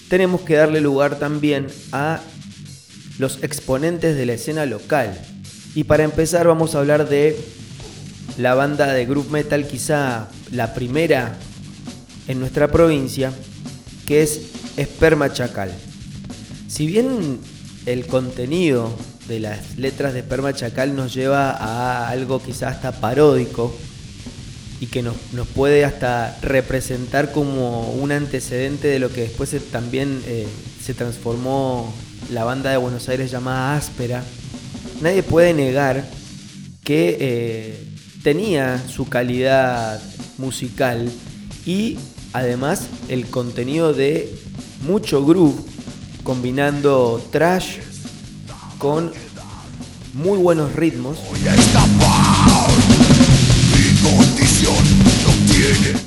tenemos 0.07 0.39
que 0.39 0.55
darle 0.55 0.79
lugar 0.79 1.19
también 1.19 1.67
a 1.91 2.21
los 3.19 3.43
exponentes 3.43 4.15
de 4.15 4.25
la 4.25 4.31
escena 4.35 4.65
local. 4.65 5.19
Y 5.75 5.83
para 5.83 6.05
empezar 6.05 6.47
vamos 6.47 6.75
a 6.75 6.79
hablar 6.79 7.09
de 7.09 7.37
la 8.37 8.55
banda 8.55 8.93
de 8.93 9.05
groove 9.05 9.29
metal 9.31 9.67
quizá 9.67 10.29
la 10.49 10.73
primera 10.73 11.35
en 12.29 12.39
nuestra 12.39 12.69
provincia, 12.69 13.33
que 14.07 14.23
es 14.23 14.43
Esperma 14.77 15.33
Chacal. 15.33 15.73
Si 16.69 16.87
bien 16.87 17.37
el 17.85 18.07
contenido 18.07 18.95
de 19.27 19.41
las 19.41 19.77
letras 19.77 20.13
de 20.13 20.19
Esperma 20.19 20.53
Chacal 20.53 20.95
nos 20.95 21.13
lleva 21.13 21.51
a 21.51 22.07
algo 22.07 22.41
quizá 22.41 22.69
hasta 22.69 22.93
paródico, 22.93 23.75
y 24.85 24.87
que 24.87 25.01
nos, 25.01 25.15
nos 25.33 25.47
puede 25.47 25.83
hasta 25.83 26.37
representar 26.43 27.31
como 27.31 27.89
un 27.93 28.11
antecedente 28.11 28.87
de 28.87 28.99
lo 28.99 29.11
que 29.11 29.21
después 29.21 29.55
también 29.71 30.21
eh, 30.27 30.45
se 30.83 30.93
transformó 30.93 31.91
la 32.31 32.43
banda 32.43 32.69
de 32.69 32.77
Buenos 32.77 33.09
Aires 33.09 33.31
llamada 33.31 33.75
Áspera, 33.75 34.23
nadie 35.01 35.23
puede 35.23 35.53
negar 35.53 36.07
que 36.83 37.17
eh, 37.19 37.83
tenía 38.21 38.79
su 38.87 39.09
calidad 39.09 39.99
musical 40.37 41.11
y 41.65 41.97
además 42.33 42.83
el 43.09 43.25
contenido 43.25 43.91
de 43.93 44.31
mucho 44.81 45.25
groove, 45.25 45.55
combinando 46.23 47.25
trash 47.31 47.77
con 48.77 49.11
muy 50.13 50.37
buenos 50.37 50.73
ritmos. 50.75 51.17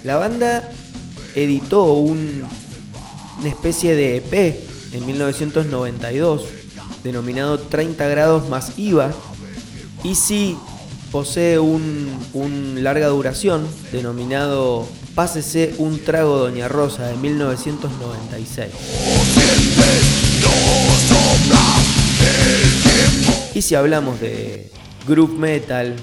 La 0.08 0.16
banda 0.16 0.66
editó 1.34 1.84
un- 1.92 2.42
una 3.40 3.46
especie 3.50 3.94
de 3.94 4.16
EP 4.16 4.58
en 4.94 5.04
1992 5.04 6.44
denominado 7.04 7.58
30 7.58 8.08
grados 8.08 8.48
más 8.48 8.78
IVA 8.78 9.12
y 10.02 10.14
sí 10.14 10.56
posee 11.12 11.58
un, 11.58 12.08
un 12.32 12.82
larga 12.82 13.08
duración 13.08 13.66
denominado 13.92 14.88
Pásese 15.14 15.74
un 15.76 16.02
trago 16.02 16.38
Doña 16.38 16.68
Rosa 16.68 17.08
de 17.08 17.16
1996. 17.16 18.68
Y 23.54 23.60
si 23.60 23.74
hablamos 23.74 24.18
de 24.20 24.70
groove 25.06 25.36
metal, 25.36 25.96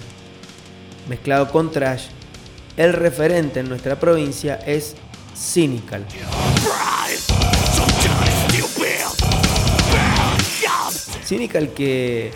mezclado 1.09 1.49
con 1.49 1.71
trash, 1.71 2.03
el 2.77 2.93
referente 2.93 3.59
en 3.61 3.69
nuestra 3.69 3.99
provincia 3.99 4.55
es 4.55 4.95
Cynical. 5.35 6.05
Cynical 11.23 11.69
que 11.73 12.31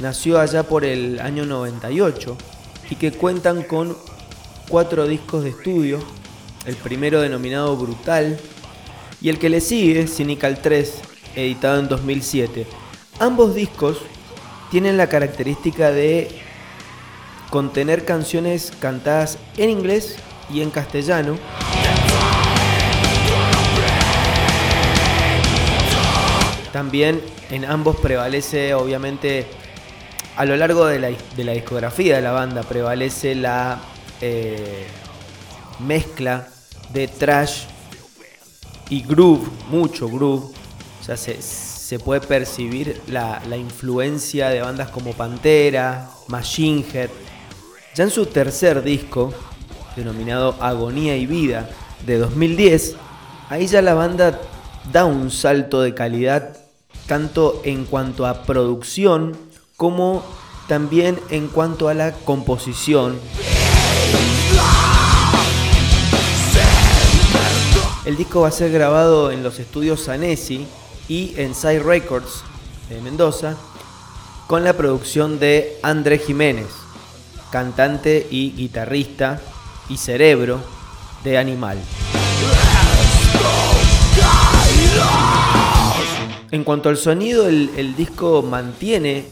nació 0.00 0.38
allá 0.38 0.64
por 0.64 0.84
el 0.84 1.20
año 1.20 1.46
98 1.46 2.36
y 2.90 2.96
que 2.96 3.12
cuentan 3.12 3.62
con 3.62 3.96
cuatro 4.68 5.06
discos 5.06 5.44
de 5.44 5.50
estudio, 5.50 6.00
el 6.66 6.76
primero 6.76 7.20
denominado 7.20 7.76
Brutal 7.76 8.38
y 9.20 9.28
el 9.28 9.38
que 9.38 9.48
le 9.48 9.60
sigue, 9.60 10.06
Cynical 10.06 10.60
3, 10.60 10.94
editado 11.36 11.80
en 11.80 11.88
2007. 11.88 12.66
Ambos 13.20 13.54
discos 13.54 13.98
tienen 14.70 14.96
la 14.96 15.08
característica 15.08 15.90
de 15.90 16.43
contener 17.50 18.04
canciones 18.04 18.72
cantadas 18.80 19.38
en 19.56 19.70
inglés 19.70 20.16
y 20.50 20.60
en 20.60 20.70
castellano. 20.70 21.38
También 26.72 27.22
en 27.50 27.64
ambos 27.64 27.96
prevalece, 28.00 28.74
obviamente, 28.74 29.46
a 30.36 30.44
lo 30.44 30.56
largo 30.56 30.86
de 30.86 30.98
la, 30.98 31.52
discografía 31.52 32.16
de 32.16 32.22
la 32.22 32.32
banda, 32.32 32.62
prevalece 32.64 33.36
la 33.36 33.80
eh, 34.20 34.86
mezcla 35.78 36.48
de 36.92 37.06
trash 37.06 37.66
y 38.88 39.02
groove, 39.02 39.48
mucho 39.70 40.08
groove. 40.08 40.52
O 41.00 41.04
sea, 41.04 41.16
se, 41.16 41.98
puede 42.00 42.20
percibir 42.22 43.00
la, 43.06 43.40
la, 43.48 43.56
influencia 43.56 44.48
de 44.48 44.60
bandas 44.60 44.88
como 44.88 45.12
Pantera, 45.12 46.10
Machine 46.26 46.84
Head. 46.92 47.10
Ya 47.94 48.02
en 48.02 48.10
su 48.10 48.26
tercer 48.26 48.82
disco, 48.82 49.32
denominado 49.94 50.56
Agonía 50.60 51.16
y 51.16 51.26
Vida, 51.26 51.70
de 52.04 52.18
2010, 52.18 52.96
ahí 53.48 53.68
ya 53.68 53.82
la 53.82 53.94
banda 53.94 54.40
da 54.92 55.04
un 55.04 55.30
salto 55.30 55.80
de 55.80 55.94
calidad 55.94 56.56
tanto 57.06 57.62
en 57.64 57.84
cuanto 57.84 58.26
a 58.26 58.42
producción 58.42 59.36
como 59.76 60.24
también 60.66 61.20
en 61.30 61.46
cuanto 61.46 61.88
a 61.88 61.94
la 61.94 62.12
composición. 62.12 63.16
El 68.04 68.16
disco 68.16 68.40
va 68.40 68.48
a 68.48 68.50
ser 68.50 68.72
grabado 68.72 69.30
en 69.30 69.44
los 69.44 69.60
estudios 69.60 70.00
Sanesi 70.00 70.66
y 71.08 71.32
en 71.36 71.54
Side 71.54 71.78
Records 71.78 72.42
de 72.88 73.00
Mendoza 73.00 73.56
con 74.48 74.64
la 74.64 74.72
producción 74.72 75.38
de 75.38 75.78
André 75.82 76.18
Jiménez, 76.18 76.66
cantante 77.54 78.26
y 78.32 78.50
guitarrista 78.50 79.40
y 79.88 79.96
cerebro 79.96 80.58
de 81.22 81.38
Animal. 81.38 81.78
En 86.50 86.64
cuanto 86.64 86.88
al 86.88 86.96
sonido, 86.96 87.46
el, 87.46 87.94
disco 87.94 88.42
mantiene 88.42 89.26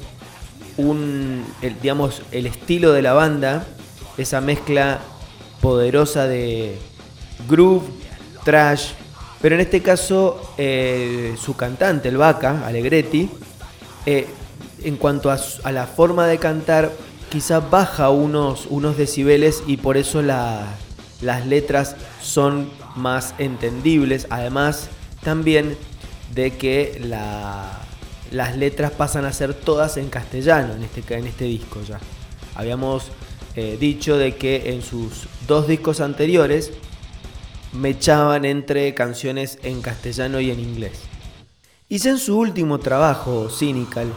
un, 0.76 1.44
digamos, 1.82 2.22
el 2.30 2.46
estilo 2.46 2.92
de 2.92 3.02
la 3.02 3.12
banda, 3.12 3.66
esa 4.16 4.40
mezcla 4.40 5.00
poderosa 5.60 6.28
de 6.28 6.78
groove, 7.48 7.88
trash, 8.44 8.90
pero 9.40 9.56
en 9.56 9.62
este 9.62 9.82
caso 9.82 10.54
eh, 10.58 11.34
su 11.40 11.56
cantante, 11.56 12.08
el 12.08 12.18
Vaca, 12.18 12.64
Alegretti, 12.68 13.28
eh, 14.06 14.28
en 14.84 14.96
cuanto 14.96 15.28
a, 15.28 15.72
la 15.72 15.88
forma 15.88 16.28
de 16.28 16.38
cantar, 16.38 16.92
quizás 17.32 17.70
baja 17.70 18.10
unos, 18.10 18.66
unos 18.68 18.98
decibeles 18.98 19.62
y 19.66 19.78
por 19.78 19.96
eso 19.96 20.20
las 20.20 21.46
letras 21.46 21.96
son 22.20 22.68
más 22.94 23.34
entendibles. 23.38 24.26
Además, 24.28 24.90
también 25.22 25.78
de 26.34 26.50
que 26.58 27.00
las 28.30 28.56
letras 28.58 28.92
pasan 28.92 29.24
a 29.24 29.32
ser 29.32 29.54
todas 29.54 29.96
en 29.96 30.10
castellano 30.10 30.74
en 30.74 30.82
este, 30.82 31.16
en 31.16 31.26
este 31.26 31.46
disco 31.46 31.80
ya. 31.88 31.98
Habíamos 32.54 33.06
eh, 33.56 33.78
dicho 33.80 34.18
de 34.18 34.36
que 34.36 34.74
en 34.74 34.82
sus 34.82 35.26
dos 35.48 35.66
discos 35.66 36.02
anteriores 36.02 36.70
me 37.72 37.90
echaban 37.90 38.44
entre 38.44 38.92
canciones 38.92 39.58
en 39.62 39.80
castellano 39.80 40.38
y 40.38 40.50
en 40.50 40.60
inglés. 40.60 41.00
Y 41.88 42.06
en 42.06 42.18
su 42.18 42.38
último 42.38 42.78
trabajo, 42.78 43.48
Cynical, 43.48 44.12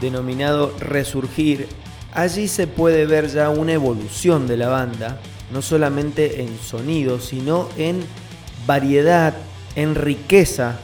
denominado 0.00 0.72
Resurgir, 0.78 1.66
allí 2.14 2.48
se 2.48 2.66
puede 2.66 3.06
ver 3.06 3.28
ya 3.28 3.50
una 3.50 3.72
evolución 3.72 4.46
de 4.46 4.56
la 4.56 4.68
banda, 4.68 5.18
no 5.52 5.60
solamente 5.60 6.42
en 6.42 6.58
sonido, 6.58 7.20
sino 7.20 7.68
en 7.76 8.04
variedad, 8.66 9.34
en 9.74 9.94
riqueza 9.94 10.78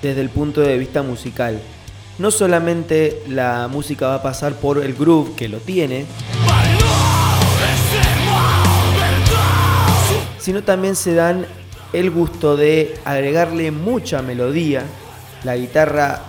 desde 0.00 0.20
el 0.20 0.30
punto 0.30 0.60
de 0.60 0.78
vista 0.78 1.02
musical. 1.02 1.60
No 2.18 2.30
solamente 2.30 3.22
la 3.28 3.68
música 3.68 4.06
va 4.08 4.14
a 4.16 4.22
pasar 4.22 4.54
por 4.54 4.78
el 4.78 4.94
groove 4.94 5.34
que 5.34 5.48
lo 5.48 5.58
tiene, 5.58 6.06
sino 10.38 10.62
también 10.62 10.96
se 10.96 11.14
dan 11.14 11.46
el 11.92 12.10
gusto 12.10 12.56
de 12.56 12.98
agregarle 13.04 13.70
mucha 13.70 14.22
melodía. 14.22 14.84
La 15.44 15.56
guitarra 15.56 16.22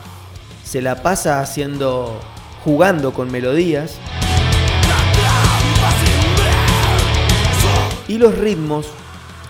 se 0.63 0.81
la 0.81 1.01
pasa 1.01 1.39
haciendo, 1.39 2.19
jugando 2.63 3.13
con 3.13 3.31
melodías. 3.31 3.99
Y 8.14 8.20
los 8.20 8.38
ritmos 8.38 8.86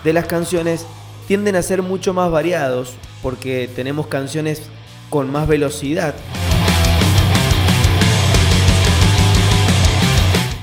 de 0.04 0.14
las 0.14 0.24
canciones 0.24 0.86
tienden 1.28 1.54
a 1.54 1.60
ser 1.60 1.82
mucho 1.82 2.14
más 2.14 2.30
variados 2.30 2.94
porque 3.22 3.68
tenemos 3.76 4.06
canciones 4.06 4.62
con 5.10 5.30
más 5.30 5.46
velocidad. 5.46 6.14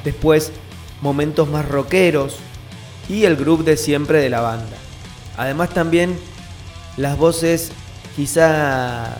Después 0.03 0.51
momentos 0.99 1.47
más 1.47 1.69
rockeros 1.69 2.37
y 3.07 3.25
el 3.25 3.35
grupo 3.35 3.61
de 3.61 3.77
siempre 3.77 4.19
de 4.19 4.31
la 4.31 4.41
banda. 4.41 4.77
Además 5.37 5.69
también 5.69 6.17
las 6.97 7.19
voces 7.19 7.71
quizá 8.15 9.15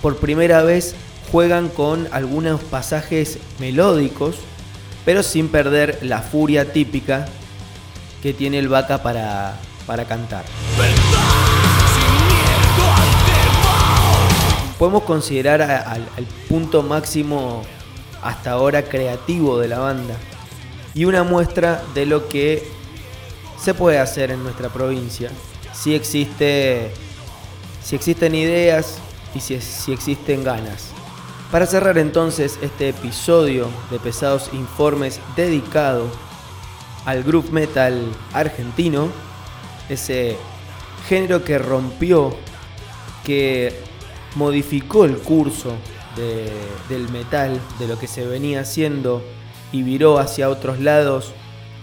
por 0.00 0.16
primera 0.16 0.62
vez 0.62 0.94
juegan 1.30 1.68
con 1.68 2.08
algunos 2.10 2.62
pasajes 2.62 3.36
melódicos, 3.58 4.36
pero 5.04 5.22
sin 5.22 5.48
perder 5.48 5.98
la 6.00 6.22
furia 6.22 6.72
típica 6.72 7.28
que 8.24 8.32
tiene 8.32 8.58
el 8.58 8.70
vaca 8.70 9.02
para, 9.02 9.54
para 9.86 10.06
cantar. 10.06 10.46
Podemos 14.78 15.02
considerar 15.02 15.60
al, 15.60 16.06
punto 16.48 16.82
máximo 16.82 17.62
hasta 18.22 18.52
ahora 18.52 18.84
creativo 18.84 19.58
de 19.58 19.68
la 19.68 19.78
banda 19.78 20.16
y 20.94 21.04
una 21.04 21.22
muestra 21.22 21.82
de 21.94 22.06
lo 22.06 22.26
que 22.30 22.66
se 23.62 23.74
puede 23.74 23.98
hacer 23.98 24.30
en 24.30 24.42
nuestra 24.42 24.70
provincia 24.70 25.30
si 25.74 25.94
existe 25.94 26.92
si 27.82 27.94
existen 27.94 28.34
ideas 28.34 29.00
y 29.34 29.40
si, 29.40 29.60
si 29.60 29.92
existen 29.92 30.44
ganas. 30.44 30.92
Para 31.52 31.66
cerrar 31.66 31.98
entonces 31.98 32.58
este 32.62 32.88
episodio 32.88 33.68
de 33.90 33.98
Pesados 33.98 34.48
Informes 34.54 35.20
dedicado 35.36 36.08
al 37.04 37.22
group 37.22 37.50
metal 37.50 38.00
argentino, 38.32 39.08
ese 39.88 40.36
género 41.08 41.44
que 41.44 41.58
rompió, 41.58 42.34
que 43.24 43.80
modificó 44.36 45.04
el 45.04 45.18
curso 45.18 45.76
del 46.88 47.08
metal, 47.10 47.60
de 47.78 47.88
lo 47.88 47.98
que 47.98 48.06
se 48.06 48.26
venía 48.26 48.60
haciendo 48.60 49.22
y 49.72 49.82
viró 49.82 50.18
hacia 50.18 50.48
otros 50.48 50.80
lados, 50.80 51.32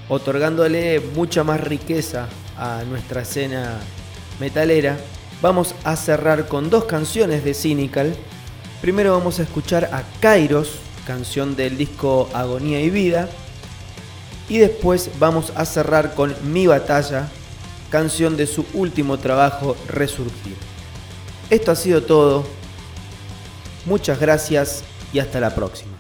otorgándole 0.10 1.00
mucha 1.16 1.44
más 1.44 1.62
riqueza 1.62 2.28
a 2.58 2.84
nuestra 2.84 3.22
escena 3.22 3.80
metalera. 4.40 4.98
Vamos 5.42 5.76
a 5.84 5.96
cerrar 5.96 6.48
con 6.48 6.70
dos 6.70 6.86
canciones 6.86 7.44
de 7.44 7.54
Cynical. 7.54 8.16
Primero 8.82 9.12
vamos 9.12 9.40
a 9.40 9.44
escuchar 9.44 9.86
a 9.86 10.04
Kairos, 10.20 10.80
canción 11.06 11.56
del 11.56 11.78
disco 11.78 12.30
Agonía 12.34 12.80
y 12.82 12.90
Vida. 12.90 13.30
Y 14.50 14.58
después 14.58 15.10
vamos 15.20 15.52
a 15.56 15.66
cerrar 15.66 16.14
con 16.16 16.36
Mi 16.52 16.68
Batalla, 16.68 17.30
canción 17.90 18.38
de 18.38 18.48
su 18.48 18.66
último 18.74 19.18
trabajo, 19.18 19.76
Resurgir. 19.88 20.56
Esto 21.50 21.72
ha 21.72 21.76
sido 21.76 22.04
todo. 22.04 22.46
Muchas 23.86 24.20
gracias 24.20 24.84
y 25.14 25.20
hasta 25.20 25.40
la 25.40 25.54
próxima. 25.56 25.91